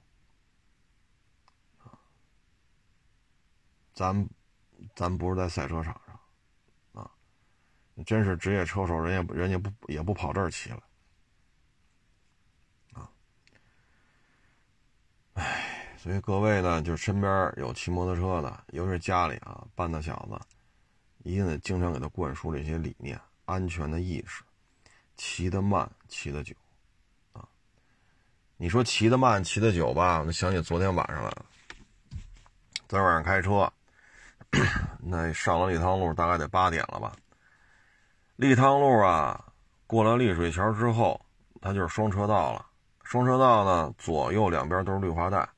[3.94, 4.30] 咱，
[4.94, 7.10] 咱不是在赛车场上，啊，
[8.06, 10.84] 真是职业车手，人家人家不也不跑这儿骑了。
[15.34, 20.40] 唉，所以各位呢，就是身边有骑摩托车的，尤其是家里啊，半大小子，
[21.24, 24.42] 一定得经常给他灌输这些理念、安全的意识，
[25.18, 26.56] 骑得慢，骑得久，
[27.34, 27.44] 啊，
[28.56, 30.20] 你说骑得慢，骑得久吧？
[30.22, 31.46] 我就想起昨天晚上来了，
[32.88, 33.70] 昨天晚上开车，
[35.00, 37.14] 那上了立汤路，大概得八点了吧？
[38.38, 39.52] 立汤路啊，
[39.86, 41.20] 过了丽水桥之后，
[41.60, 42.66] 它就是双车道了。
[43.04, 45.50] 双车道呢，左右两边都是绿化带，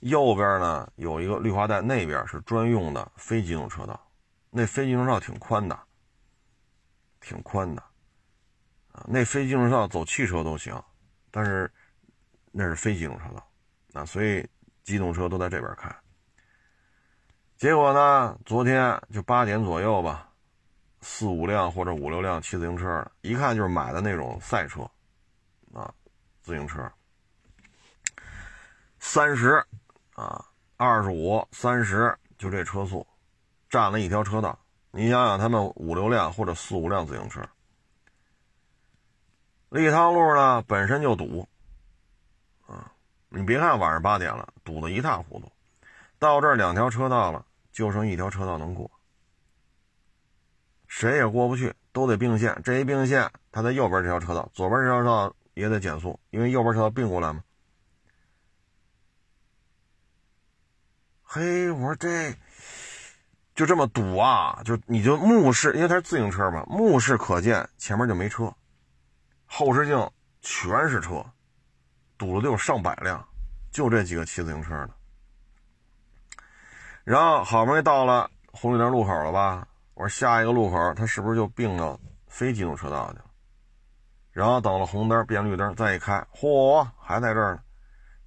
[0.00, 4.00] 右边呢有一个绿化带，那边是专用的非机动车道。
[4.50, 5.78] 那非机动车道挺宽的，
[7.20, 7.82] 挺宽的，
[8.92, 10.82] 啊，那非机动车道走汽车都行，
[11.30, 11.70] 但是
[12.50, 13.50] 那是非机动车道，
[14.00, 14.48] 啊，所以
[14.82, 15.94] 机动车都在这边开。
[17.56, 20.30] 结果呢，昨天就八点左右吧，
[21.00, 24.82] 四五辆或者五六辆骑自行车的，一看就是买的那种赛车，
[25.74, 25.92] 啊。
[26.40, 26.90] 自行车，
[29.00, 29.62] 三十
[30.18, 30.44] 啊，
[30.76, 33.06] 二十五、三十，就这车速，
[33.70, 34.58] 占了一条车道。
[34.90, 37.40] 你想想，他们五六辆或者四五辆自行车，
[39.68, 41.46] 立汤路呢本身就堵，
[42.66, 42.90] 啊，
[43.28, 45.48] 你别看晚上八点了，堵得一塌糊涂。
[46.18, 48.90] 到这两条车道了，就剩一条车道能过，
[50.88, 52.60] 谁也过不去，都得并线。
[52.64, 55.32] 这一并线，他在右边这条车道，左边这条车道。
[55.54, 57.42] 也得减速，因为右边车道并过来嘛。
[61.30, 62.34] 嘿，我说这
[63.54, 64.62] 就这么堵啊！
[64.64, 68.50] 就你就目视，因为它是自行车嘛，目视可见前面就没车，
[69.44, 70.10] 后视镜
[70.40, 71.22] 全是车，
[72.16, 73.22] 堵了得有上百辆，
[73.70, 74.90] 就这几个骑自行车的。
[77.04, 79.68] 然后好不容易到了红绿灯路口了吧？
[79.92, 83.24] 我说下一个路口，它是不是就并到非机动车道去了？
[84.32, 87.60] 然后等了红灯变绿灯，再一开，嚯，还在这儿呢。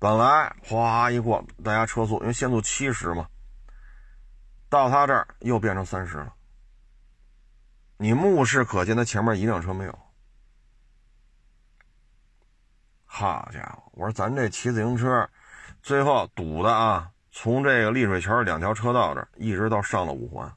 [0.01, 3.29] 本来哗一过，大家车速因为限速七十嘛，
[4.67, 6.33] 到他这儿又变成三十了。
[7.97, 9.99] 你目视可见，他前面一辆车没有。
[13.05, 15.29] 好家伙，我说咱这骑自行车，
[15.83, 20.51] 最后堵的啊，从这个丽水桥两条车道这一直到上了五环，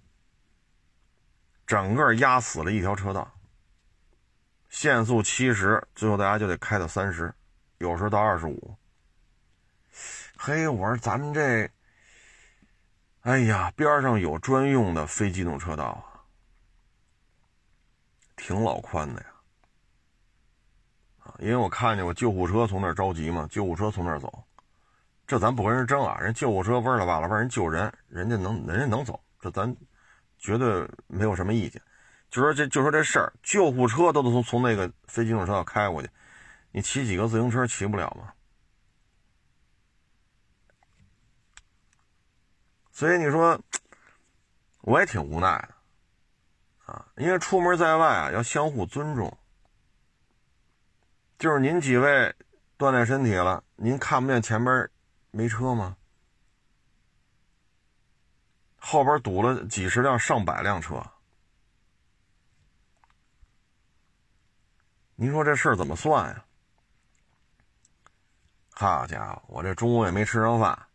[1.67, 3.31] 整个压死了一条车道。
[4.71, 7.35] 限速七十，最后大家就得开到三十，
[7.77, 8.75] 有时候到二十五。
[10.47, 11.71] 嘿，我说咱们这，
[13.23, 16.21] 哎呀，边上有专用的非机动车道啊，
[18.37, 19.27] 挺老宽的呀。
[21.21, 24.45] 啊，因为我看见过救护车从那儿着急嘛，救护车从那儿走，
[25.27, 29.75] 这咱不跟人争啊，人救护车嗡了哇了，帮人救人，人家能，人家能走，这咱
[30.39, 31.81] 绝对没有什么意见。
[32.29, 36.11] 就说这就说这事儿，救护车都得从从那个非机动车道开过去，
[36.71, 38.34] 你骑几个自行车骑不了吗？
[42.95, 43.61] 所以你说，
[44.83, 49.37] 我也挺无奈的啊，因为出门在外啊要相互尊重。
[51.37, 52.33] 就是您几位
[52.79, 54.89] 锻炼身体了，您看不见前边
[55.33, 55.97] 没车吗？
[58.79, 61.05] 后边堵了几十辆、上百辆车。
[65.17, 66.45] 您说这事儿怎么算呀？
[68.71, 70.87] 好家伙，我这中午也没吃上饭，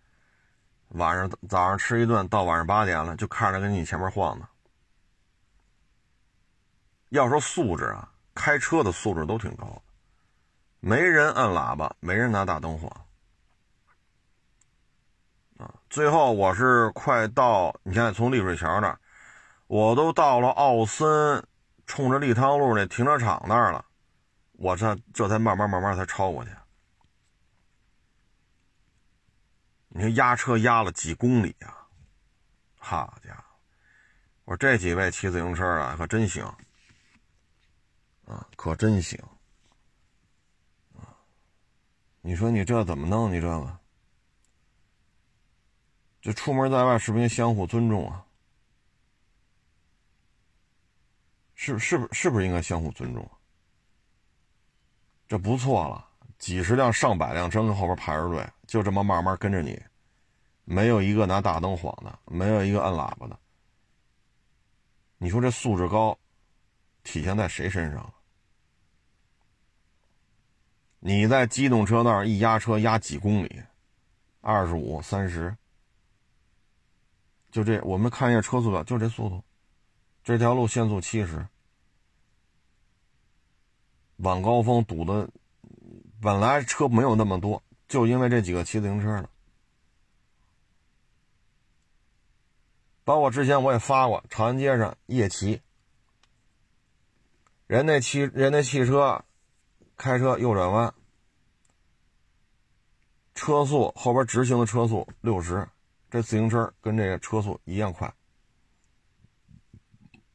[0.89, 4.47] 晚上早上吃一顿，到晚上八点了就看着跟你前面晃呢。
[7.09, 9.81] 要说素质啊，开车的素质都挺高的，
[10.79, 12.89] 没人摁喇叭，没人拿大灯晃。
[15.57, 18.99] 啊，最后我是快到，你看从丽水桥那儿，
[19.67, 21.43] 我都到了奥森。
[21.91, 23.83] 冲着立汤路那停车场那儿了，
[24.51, 26.51] 我这这才慢慢慢慢才超过去。
[29.89, 31.87] 你说压车压了几公里啊？
[32.77, 33.43] 好家伙！
[34.45, 36.43] 我说这几位骑自行车啊，可真行
[38.25, 39.19] 啊，可真行
[40.95, 41.17] 啊！
[42.21, 43.31] 你说你这怎么弄？
[43.31, 43.79] 你这个，
[46.21, 48.25] 这出门在外是不是应该相互尊重啊？
[51.55, 53.29] 是是不是不是应该相互尊重？
[55.27, 56.08] 这不错了，
[56.39, 59.79] 几十辆上百辆车跟后边排着队，就这么慢慢跟着你，
[60.63, 63.37] 没有一个拿大灯晃的，没有一个按喇叭的。
[65.17, 66.17] 你说这素质高，
[67.03, 68.13] 体现在谁身上了？
[71.01, 73.61] 你在机动车道一压车压几公里，
[74.41, 75.55] 二十五、三十，
[77.51, 79.43] 就这，我们看一下车速表，就这速度。
[80.23, 81.45] 这条路限速七十，
[84.17, 85.29] 晚高峰堵的，
[86.21, 89.29] 本来车没有那么多，就因为这几个骑自行车的。
[93.03, 95.61] 包括之前我也发过，长安街上夜骑，
[97.65, 99.23] 人那汽人那汽车
[99.97, 100.93] 开车右转弯，
[103.33, 105.67] 车速后边直行的车速六十，
[106.11, 108.13] 这自行车跟这个车速一样快。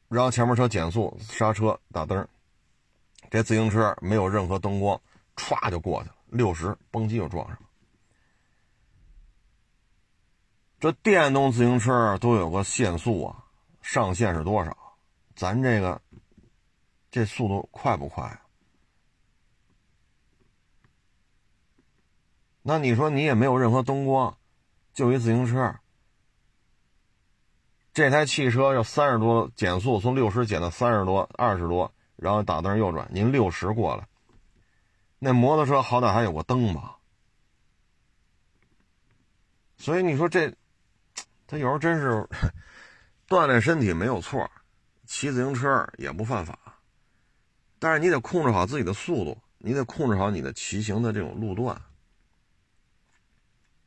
[0.09, 2.27] 然后前面车减速刹车打灯，
[3.29, 4.99] 这自行车没有任何灯光，
[5.35, 7.61] 歘就过去了，六十蹦叽就撞上了。
[10.79, 13.45] 这电动自行车都有个限速啊，
[13.81, 14.77] 上限是多少？
[15.35, 16.01] 咱这个
[17.09, 18.39] 这速度快不快？
[22.61, 24.37] 那你说你也没有任何灯光，
[24.93, 25.75] 就一自行车。
[27.93, 34.07] 这台汽车要三十多减速，从六十减到三十多、二十多，然后打灯右转，您六十过来，
[35.25, 36.97] 那摩托车好歹还有个灯吧？
[39.75, 40.53] 所以你说这，
[41.47, 42.23] 他有时候真是
[43.27, 44.47] 锻炼身体没有错，
[45.07, 46.59] 骑自行车也不犯法，
[47.79, 51.81] 但是你得控制好自己的速度，你得控制好你的骑行的这种路段。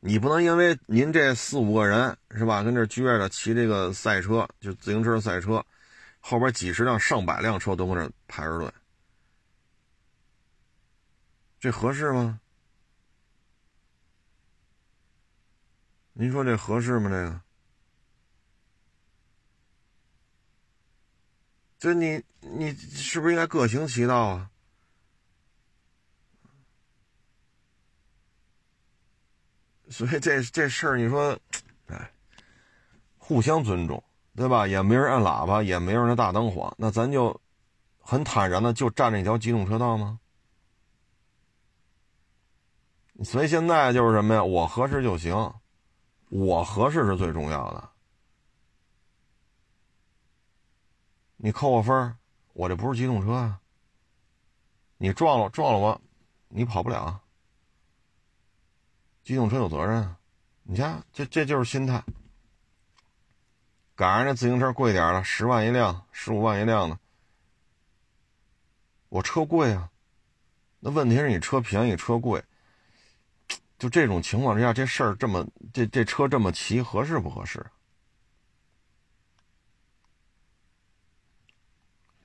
[0.01, 5.65] 你不能因为您这四五个人是吧，跟这撅着骑这个赛车，就自行车赛车，
[6.19, 8.69] 后边几十辆、上百辆车都搁这排着队，
[11.59, 12.39] 这合适吗？
[16.13, 17.09] 您说这合适吗？
[17.09, 17.41] 这个，
[21.79, 24.49] 这你你是不是应该各行其道啊？
[29.89, 31.37] 所以这这事儿，你说，
[31.87, 32.11] 哎，
[33.17, 34.01] 互相尊重，
[34.35, 34.65] 对吧？
[34.67, 37.41] 也没人按喇叭，也没人那大灯晃，那咱就
[37.99, 40.19] 很坦然的就占着一条机动车道吗？
[43.23, 44.43] 所以现在就是什么呀？
[44.43, 45.53] 我合适就行，
[46.29, 47.89] 我合适是最重要的。
[51.37, 52.15] 你扣我分
[52.53, 53.59] 我这不是机动车啊。
[54.97, 56.01] 你撞了撞了我，
[56.47, 57.21] 你跑不了。
[59.23, 60.15] 机动车有责任，
[60.63, 62.03] 你看，这这就是心态。
[63.95, 66.97] 赶上那自行车贵点了，十万一辆，十五万一辆的，
[69.09, 69.91] 我车贵啊。
[70.79, 72.43] 那问题是你车便宜，车贵。
[73.79, 77.65] 就这种情况之下，这事儿这么这这车这么骑合适不合适？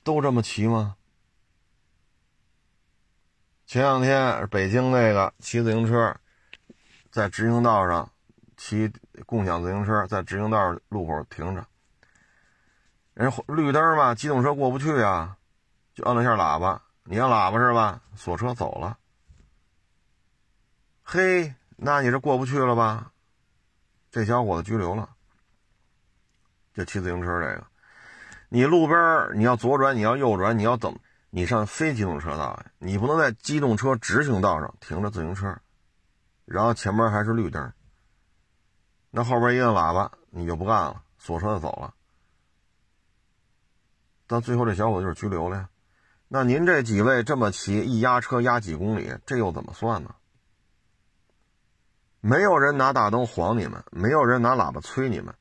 [0.02, 0.96] 都这么骑吗？
[3.64, 6.14] 前两天北京那个骑自行车。
[7.10, 8.10] 在直行道上
[8.56, 8.92] 骑
[9.24, 11.64] 共享自行车，在直行道路口停着，
[13.14, 15.38] 人绿灯嘛，机动车过不去啊，
[15.94, 18.02] 就按了一下喇叭，你按喇叭是吧？
[18.16, 18.98] 锁车走了。
[21.04, 23.12] 嘿，那你这过不去了吧？
[24.10, 25.10] 这小伙子拘留了。
[26.72, 27.66] 就骑自行车这个，
[28.48, 28.98] 你路边
[29.34, 30.98] 你要左转，你要右转，你要怎么？
[31.30, 35.56] 你上非机动车道，你不能在机动车直行道上停着自行车。
[36.44, 37.72] 然后前面还是绿灯，
[39.10, 41.94] 那后边一按喇叭，你就不干了，锁车就走了。
[44.26, 45.68] 到最后这小伙子就是拘留了呀。
[46.28, 50.14] 那您这几位这么骑，一压车压几公里，这又怎么算呢？
[52.26, 55.34] 没有人拿大灯晃你们，没有人拿喇叭催你们，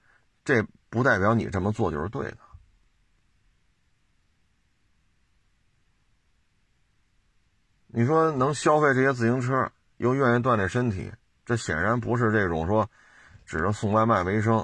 [0.44, 2.38] 这不代表你这么做就是对的。
[7.88, 9.72] 你说能消费这些自行车？
[9.96, 11.10] 又愿意锻炼身体，
[11.46, 12.90] 这显然不是这种说，
[13.46, 14.60] 指着送外卖为生，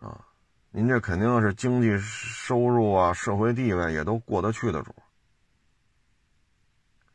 [0.00, 0.26] 啊，
[0.72, 4.92] 您这肯定是经济收入啊、社会地位也都过得去的主。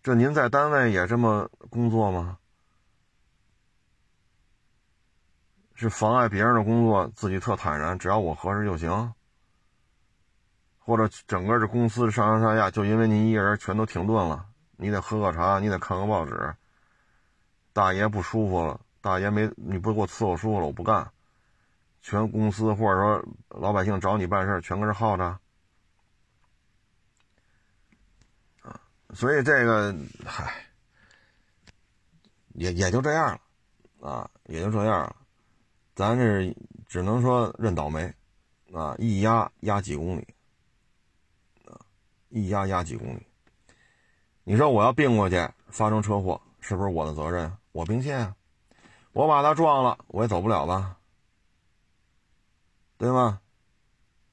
[0.01, 2.37] 这您在单位也这么工作吗？
[5.75, 9.13] 是妨碍别人的工作，自己特坦然，只要我合适就行。
[10.85, 14.45] 或者整个这公司上上下下就因为您一个人全都停顿了，
[14.75, 16.53] 你得喝个茶，你得看个报纸。
[17.71, 21.09] 大爷不舒服了，大爷没你不给我伺候舒服了，我不干。
[22.01, 25.23] 全公司或者说老百姓找你办事全搁这耗着。
[28.61, 28.79] 啊，
[29.13, 29.95] 所以这个，
[30.25, 30.65] 嗨，
[32.55, 33.39] 也也就这样
[33.99, 35.15] 了，啊，也就这样了。
[35.95, 36.55] 咱这
[36.87, 38.13] 只能说认倒霉，
[38.73, 40.27] 啊，一压压几公里。
[42.35, 43.21] 一压压几公里，
[44.43, 47.55] 你说我要并过去发生车祸，是不是我的责任？
[47.73, 48.35] 我并线啊，
[49.11, 50.97] 我把他撞了，我也走不了吧，
[52.97, 53.39] 对吗？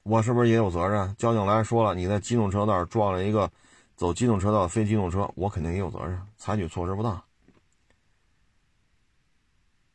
[0.01, 1.15] 我是不是也有责任？
[1.15, 3.51] 交警来说了，你在机动车道撞了一个
[3.95, 7.23] 走机动车道非机动车，我肯定也有责任，采取措施不当。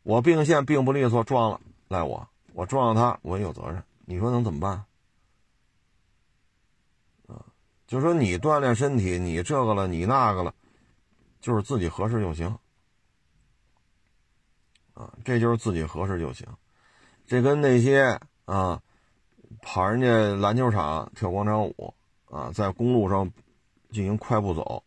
[0.06, 3.82] 我并线并不利索，撞了赖我，我撞了他，我也有责任。
[4.04, 4.84] 你说能怎么办？
[7.88, 10.54] 就说你锻炼身体，你这个了，你那个了，
[11.40, 12.46] 就是自己合适就行，
[14.94, 16.46] 啊，这就是自己合适就行。
[17.26, 18.80] 这跟那些啊，
[19.60, 20.08] 跑人家
[20.40, 21.92] 篮球场跳广场舞
[22.26, 23.28] 啊，在公路上
[23.90, 24.84] 进行快步走，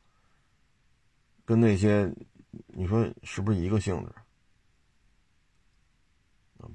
[1.43, 2.09] 跟那些
[2.67, 4.13] 你说是不是一个性质？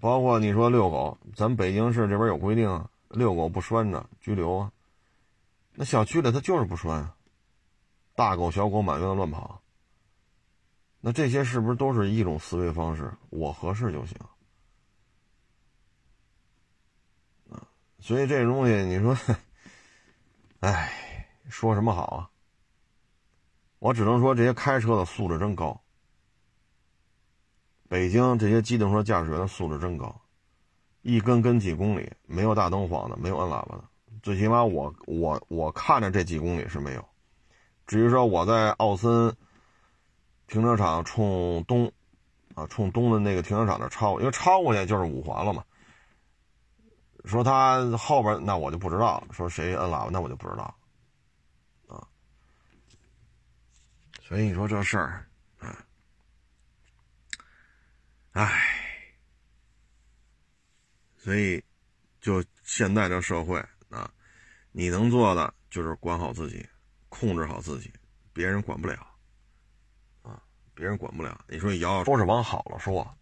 [0.00, 4.72] 包括你说遛狗，咱北京市这边有规定，遛狗不拴着拘留啊。
[5.74, 7.10] 那小区里他就是不拴，
[8.14, 9.60] 大狗小狗满院子乱跑。
[11.00, 13.12] 那这些是不是都是一种思维方式？
[13.28, 14.16] 我合适就行。
[18.00, 19.16] 所以这东西你说，
[20.60, 22.30] 哎，说什么好啊？
[23.78, 25.83] 我只能说这些开车的素质真高。
[27.94, 30.20] 北京这些机动车驾驶员的素质真高，
[31.02, 33.84] 一跟跟几公里，没有大灯晃的，没有摁喇叭的。
[34.20, 37.08] 最起码我我我看着这几公里是没有，
[37.86, 39.32] 至于说我在奥森
[40.48, 41.88] 停车场冲东
[42.56, 45.64] 啊冲东的那个停车场那超，因为超过去就是五环了嘛。
[47.26, 50.74] 说他后边那我就不知道，说谁摁喇叭那我就不知道
[51.86, 52.02] 啊。
[54.20, 55.24] 所以你说这事儿，
[58.34, 58.50] 唉，
[61.16, 61.62] 所以
[62.20, 63.58] 就现在这社会。
[63.90, 64.10] 啊，
[64.72, 66.68] 你能做的就是管好自己，
[67.08, 67.92] 控制好自己，
[68.32, 69.06] 别人管不了。
[70.22, 70.42] 啊，
[70.74, 71.44] 别人管不了。
[71.48, 73.16] 你说摇摇说是往好了说，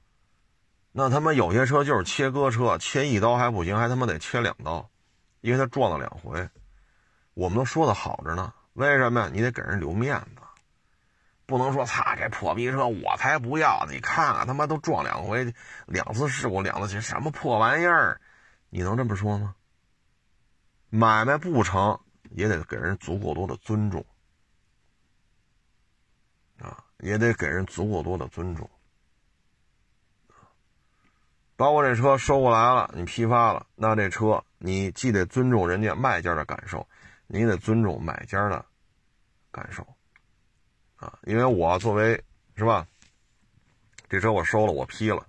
[0.93, 4.91] 那他妈有些车就是切割车，切一刀还不行，还他妈得切两刀，
[5.43, 6.49] 因为他撞了两回。
[7.35, 9.31] 我们都说的好着呢，为什么呀？
[9.31, 10.42] 你得给人留面子，
[11.53, 13.93] 不能说擦这破逼车我才不要呢！
[13.93, 15.53] 你看看他妈都撞两回，
[15.85, 18.19] 两次事故两次什么破玩意儿？
[18.71, 19.55] 你能这么说吗？
[20.89, 22.01] 买卖不成，
[22.31, 24.03] 也得给人足够多的尊重，
[26.59, 28.71] 啊，也得给人足够多的尊重。
[31.55, 36.89] 包括这车收过来了，你批发了，那这车你既得尊重人家卖家的感受，
[37.27, 38.65] 你也得尊重买家的
[39.51, 39.87] 感受，
[41.03, 42.23] 啊，因为我作为
[42.55, 42.87] 是吧，
[44.09, 45.27] 这车我收了，我批了，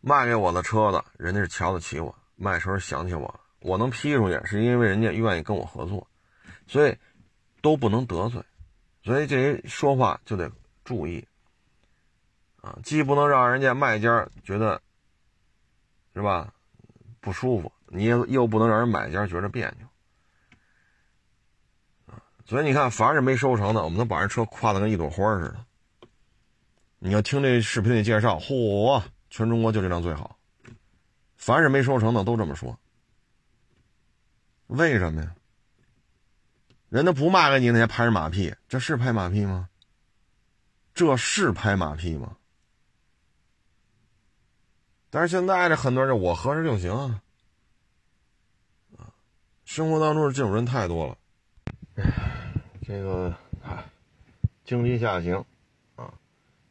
[0.00, 3.40] 卖给我的车子，人家是瞧得起我，卖车想起我。
[3.60, 6.08] 我能批出去，是因为人家愿意跟我合作，
[6.66, 6.96] 所以
[7.62, 8.42] 都不能得罪，
[9.04, 10.50] 所以这些说话就得
[10.84, 11.26] 注意
[12.60, 14.80] 啊，既不能让人家卖家觉得
[16.14, 16.52] 是吧
[17.20, 19.87] 不舒服，你也又不能让人买家觉得别扭，
[22.48, 25.66] 所以你看，凡是没收成的，我们能把人车夸的跟一朵花似的。
[26.98, 30.38] 你要听这视频里介绍，嚯，全中国就这辆最好。
[31.36, 32.78] 凡是没收成的都这么说。
[34.68, 35.34] 为什么呀？
[36.88, 39.68] 人家不卖给你，那些拍着马屁，这是拍马屁吗？
[40.94, 42.34] 这是拍马屁吗？
[45.10, 47.20] 但是现在这很多人，我合适就行啊。
[48.96, 49.12] 啊，
[49.66, 51.18] 生活当中这种人太多了。
[52.88, 53.84] 这个唉，
[54.64, 55.44] 经济下行
[55.94, 56.10] 啊，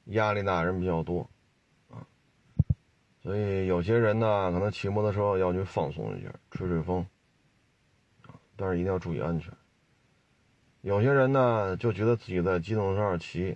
[0.05, 1.29] 压力大人比较多
[1.91, 2.01] 啊，
[3.21, 7.05] 所以有些人呢，可能骑摩托车要去放松一下，吹吹风。
[8.55, 9.53] 但是一定要注意安全。
[10.81, 13.55] 有些人呢就觉得自己在机动车上骑，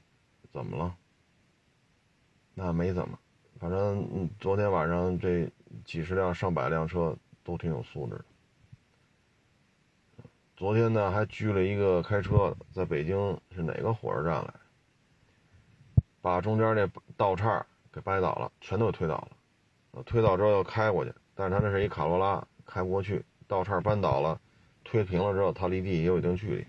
[0.54, 0.96] 怎么了？
[2.54, 3.18] 那没怎么，
[3.60, 5.52] 反正昨天晚上这
[5.84, 8.26] 几十辆、上百辆车都挺有素质的。
[10.62, 14.54] 昨天呢，还拘了一个开车的，在北京是哪个火车站来？
[16.22, 16.88] 把中间那
[17.18, 20.04] 道岔给掰倒了，全都给推倒了。
[20.04, 24.40] 推倒之后又开过去，但是他那是一卡罗拉，开不过去，道岔扳倒了，
[24.84, 26.68] 推平了之后，他离地也有一定距离。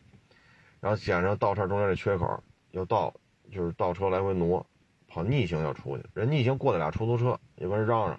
[0.80, 3.12] 然后捡上道岔中间这缺口，又倒，
[3.51, 4.66] 就是倒车来回挪，
[5.07, 8.18] 跑逆行要出去，人逆行过来俩出租车，也跟人嚷嚷。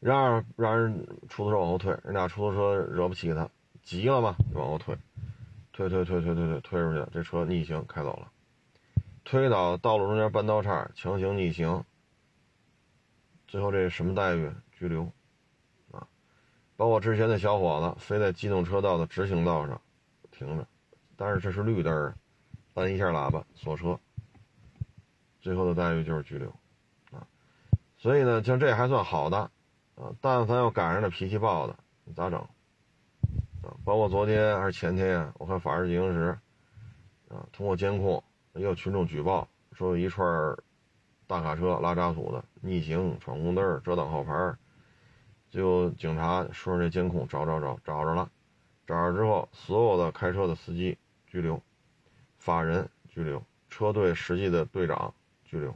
[0.00, 3.48] 让让人出租车往后退，人家出租车惹不起他，
[3.82, 4.96] 急了嘛，就往后退，
[5.72, 8.32] 推推推推推推推出去，这车逆行开走了，
[9.24, 11.84] 推倒道路中间半道岔，强行逆行，
[13.46, 14.50] 最后这什么待遇？
[14.72, 15.02] 拘留，
[15.90, 16.08] 啊，
[16.78, 19.78] 包括之前那小伙子非在机动车道的直行道上
[20.30, 20.66] 停着，
[21.14, 22.14] 但是这是绿灯儿，
[22.72, 24.00] 按一下喇叭锁车，
[25.42, 26.48] 最后的待遇就是拘留，
[27.12, 27.28] 啊，
[27.98, 29.50] 所以呢，像这还算好的。
[30.00, 32.38] 啊，但凡要赶上那脾气暴的，你咋整？
[33.62, 36.38] 啊，包括昨天还是前天呀，我看法制进行时，
[37.28, 38.24] 啊，通过监控
[38.54, 40.26] 也有群众举报说有一串
[41.26, 44.56] 大卡车拉渣土的逆行闯红灯遮挡号牌，
[45.50, 48.30] 最后警察顺着这监控找找找找着了，
[48.86, 50.96] 找着之后所有的开车的司机
[51.26, 51.62] 拘留，
[52.38, 55.12] 法人拘留，车队实际的队长
[55.44, 55.70] 拘留，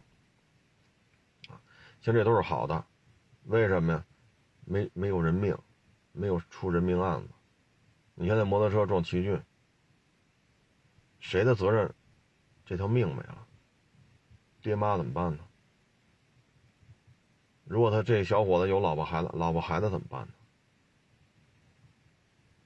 [1.51, 1.61] 啊，
[2.01, 2.83] 像这都是好的，
[3.45, 4.05] 为什么呀？
[4.65, 5.57] 没没有人命，
[6.13, 7.29] 没有出人命案子。
[8.15, 9.41] 你看那摩托车撞奇骏，
[11.21, 11.93] 谁的责任？
[12.65, 13.47] 这条命没了，
[14.63, 15.45] 爹妈怎么办呢？
[17.65, 20.33] 如果他这小伙子有老婆孩子，老婆孩子怎么办呢？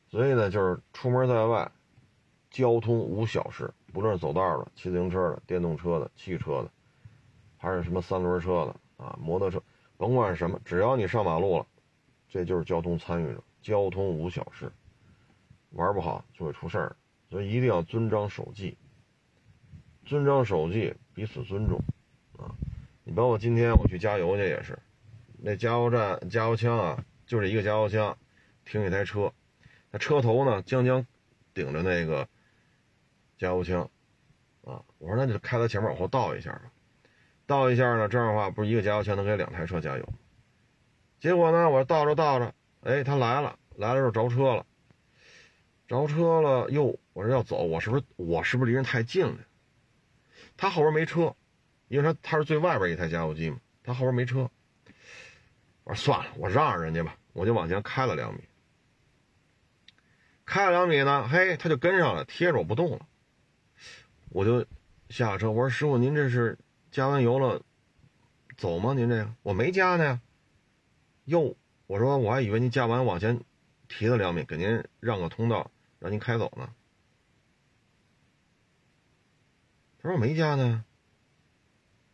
[0.08, 1.70] 所以呢，就是出门在外，
[2.50, 6.70] 交通无小事，不论是走道的、骑自行车的、电动车的、汽车的，
[7.56, 9.62] 还是什么三轮车的啊、摩托车，
[9.96, 11.66] 甭管是什么，只要你上马路了。
[12.28, 14.70] 这就是交通参与者，交通无小事，
[15.70, 16.96] 玩不好就会出事儿，
[17.30, 18.76] 所以一定要遵章守纪。
[20.04, 21.78] 遵章守纪，彼此尊重，
[22.38, 22.48] 啊，
[23.04, 24.78] 你包括今天我去加油去也是，
[25.38, 28.16] 那加油站加油枪啊，就这一个加油枪，
[28.64, 29.32] 停一台车，
[29.90, 31.06] 那车头呢将将
[31.52, 32.26] 顶着那个
[33.36, 33.82] 加油枪，
[34.64, 36.72] 啊，我说那就开到前面往后倒一下吧，
[37.46, 40.08] 倒一下呢，这样的话不是一个加油枪能给两台车加油。
[41.20, 44.66] 结果呢，我倒着倒着，哎，他来了，来了之后着车了，
[45.88, 49.38] 着车了，哟，我说要走，我是不是我是不是离人太近了？
[50.56, 51.34] 他后边没车，
[51.88, 54.48] 因为他他是最外边一台加油机嘛，他后边没车。
[55.82, 58.40] 我说算了，我让着人家吧，我就往前开了两米，
[60.44, 63.06] 开了两米呢，嘿，他就跟上了，贴着我不动了，
[64.28, 64.64] 我就
[65.08, 66.58] 下车，我说师傅，您这是
[66.90, 67.62] 加完油了
[68.56, 68.92] 走吗？
[68.94, 70.20] 您这个我没加呢呀。
[71.28, 71.54] 哟，
[71.86, 73.38] 我说我还以为您加完往前
[73.86, 76.74] 提了两米，给您让个通道，让您开走呢。
[79.98, 80.84] 他说我没加呢。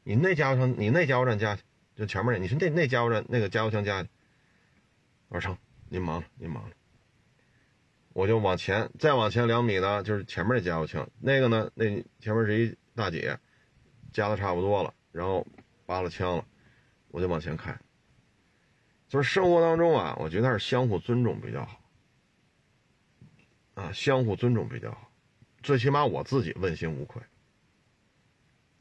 [0.03, 1.63] 你那加油站，你那加油站加去，
[1.95, 4.09] 就前面那，你是那那加油站那个加油枪加去。
[5.29, 5.59] 我说成，
[5.89, 6.75] 您忙着，您忙着。
[8.15, 11.85] 我就往前再往前两米呢，就是前面那加油枪，那个呢，那
[12.19, 13.39] 前面是一大姐，
[14.13, 15.47] 加的差不多了，然后
[15.87, 16.45] 拔了枪了，
[17.09, 17.79] 我就往前开。
[19.09, 21.81] 就是生活当中啊，我觉得是相互尊重比较好，
[23.75, 25.11] 啊，相互尊重比较好，
[25.63, 27.23] 最起码我自己问心无愧，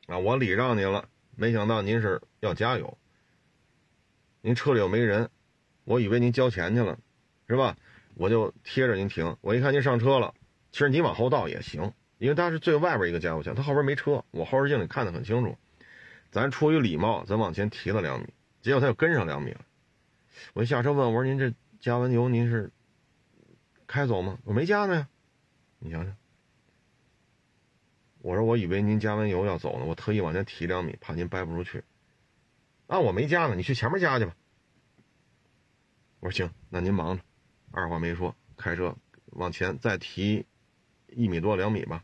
[0.08, 2.98] 啊，我礼让您了，没想到您是要加油，
[4.42, 5.30] 您车里又没人，
[5.84, 6.98] 我以为您交钱去了，
[7.48, 7.78] 是吧？
[8.16, 10.34] 我就贴着您停，我一看您上车了，
[10.72, 15.56] 其实你往后倒也行，因为他是最外边一个加油枪，他后边没车，我后视镜里看得很清楚，
[16.32, 18.28] 咱出于礼貌，咱往前提了两米，
[18.62, 19.62] 结果他又跟上两米了。
[20.54, 22.72] 我一下车问我说：“您这加完油您是
[23.88, 25.10] 开走吗？”我没加呢呀，
[25.80, 26.16] 你想想。
[28.20, 31.84] 我说我以为您加完油要走呢，我特意往前提两米，怕您掰不出去。
[32.88, 34.36] 啊，我没加呢，你去前面加去吧。
[36.20, 37.24] 我说行，那您忙着，
[37.72, 38.96] 二话没说，开车
[39.32, 40.46] 往前再提
[41.08, 42.04] 一米多两米吧。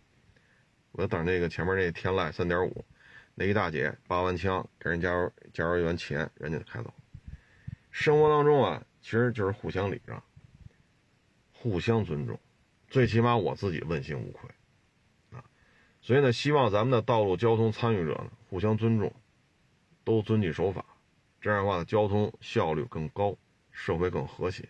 [0.92, 2.86] 我就等那个前面那天籁三点五，
[3.36, 6.94] 那一大姐拔完枪给人加油加油员钱，人家就开走。
[7.92, 10.24] 生活当中啊，其实就是互相礼让、
[11.52, 12.40] 互相尊重，
[12.88, 14.50] 最起码我自己问心无愧
[15.32, 15.44] 啊。
[16.02, 19.14] 所以呢，希望咱们的道路交通参与者呢，互相尊重，
[20.04, 20.86] 都遵纪守法，
[21.42, 23.36] 这样的话，交通效率更高，
[23.72, 24.68] 社会更和谐，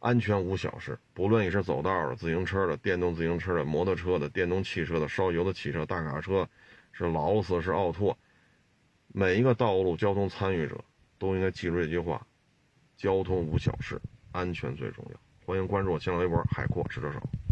[0.00, 0.98] 安全无小事。
[1.14, 6.48] 不论你是走道的、自行车的、电动自行车的、摩托车的、电动汽车的、烧油的汽车、大卡车，
[6.92, 8.18] 是劳斯是奥拓，
[9.08, 10.84] 每一个道路交通参与者。
[11.22, 12.26] 都应该记住这句话：
[12.96, 13.96] 交通无小事，
[14.32, 15.20] 安全最重要。
[15.46, 17.22] 欢迎关注我新浪微博“海阔试车手”。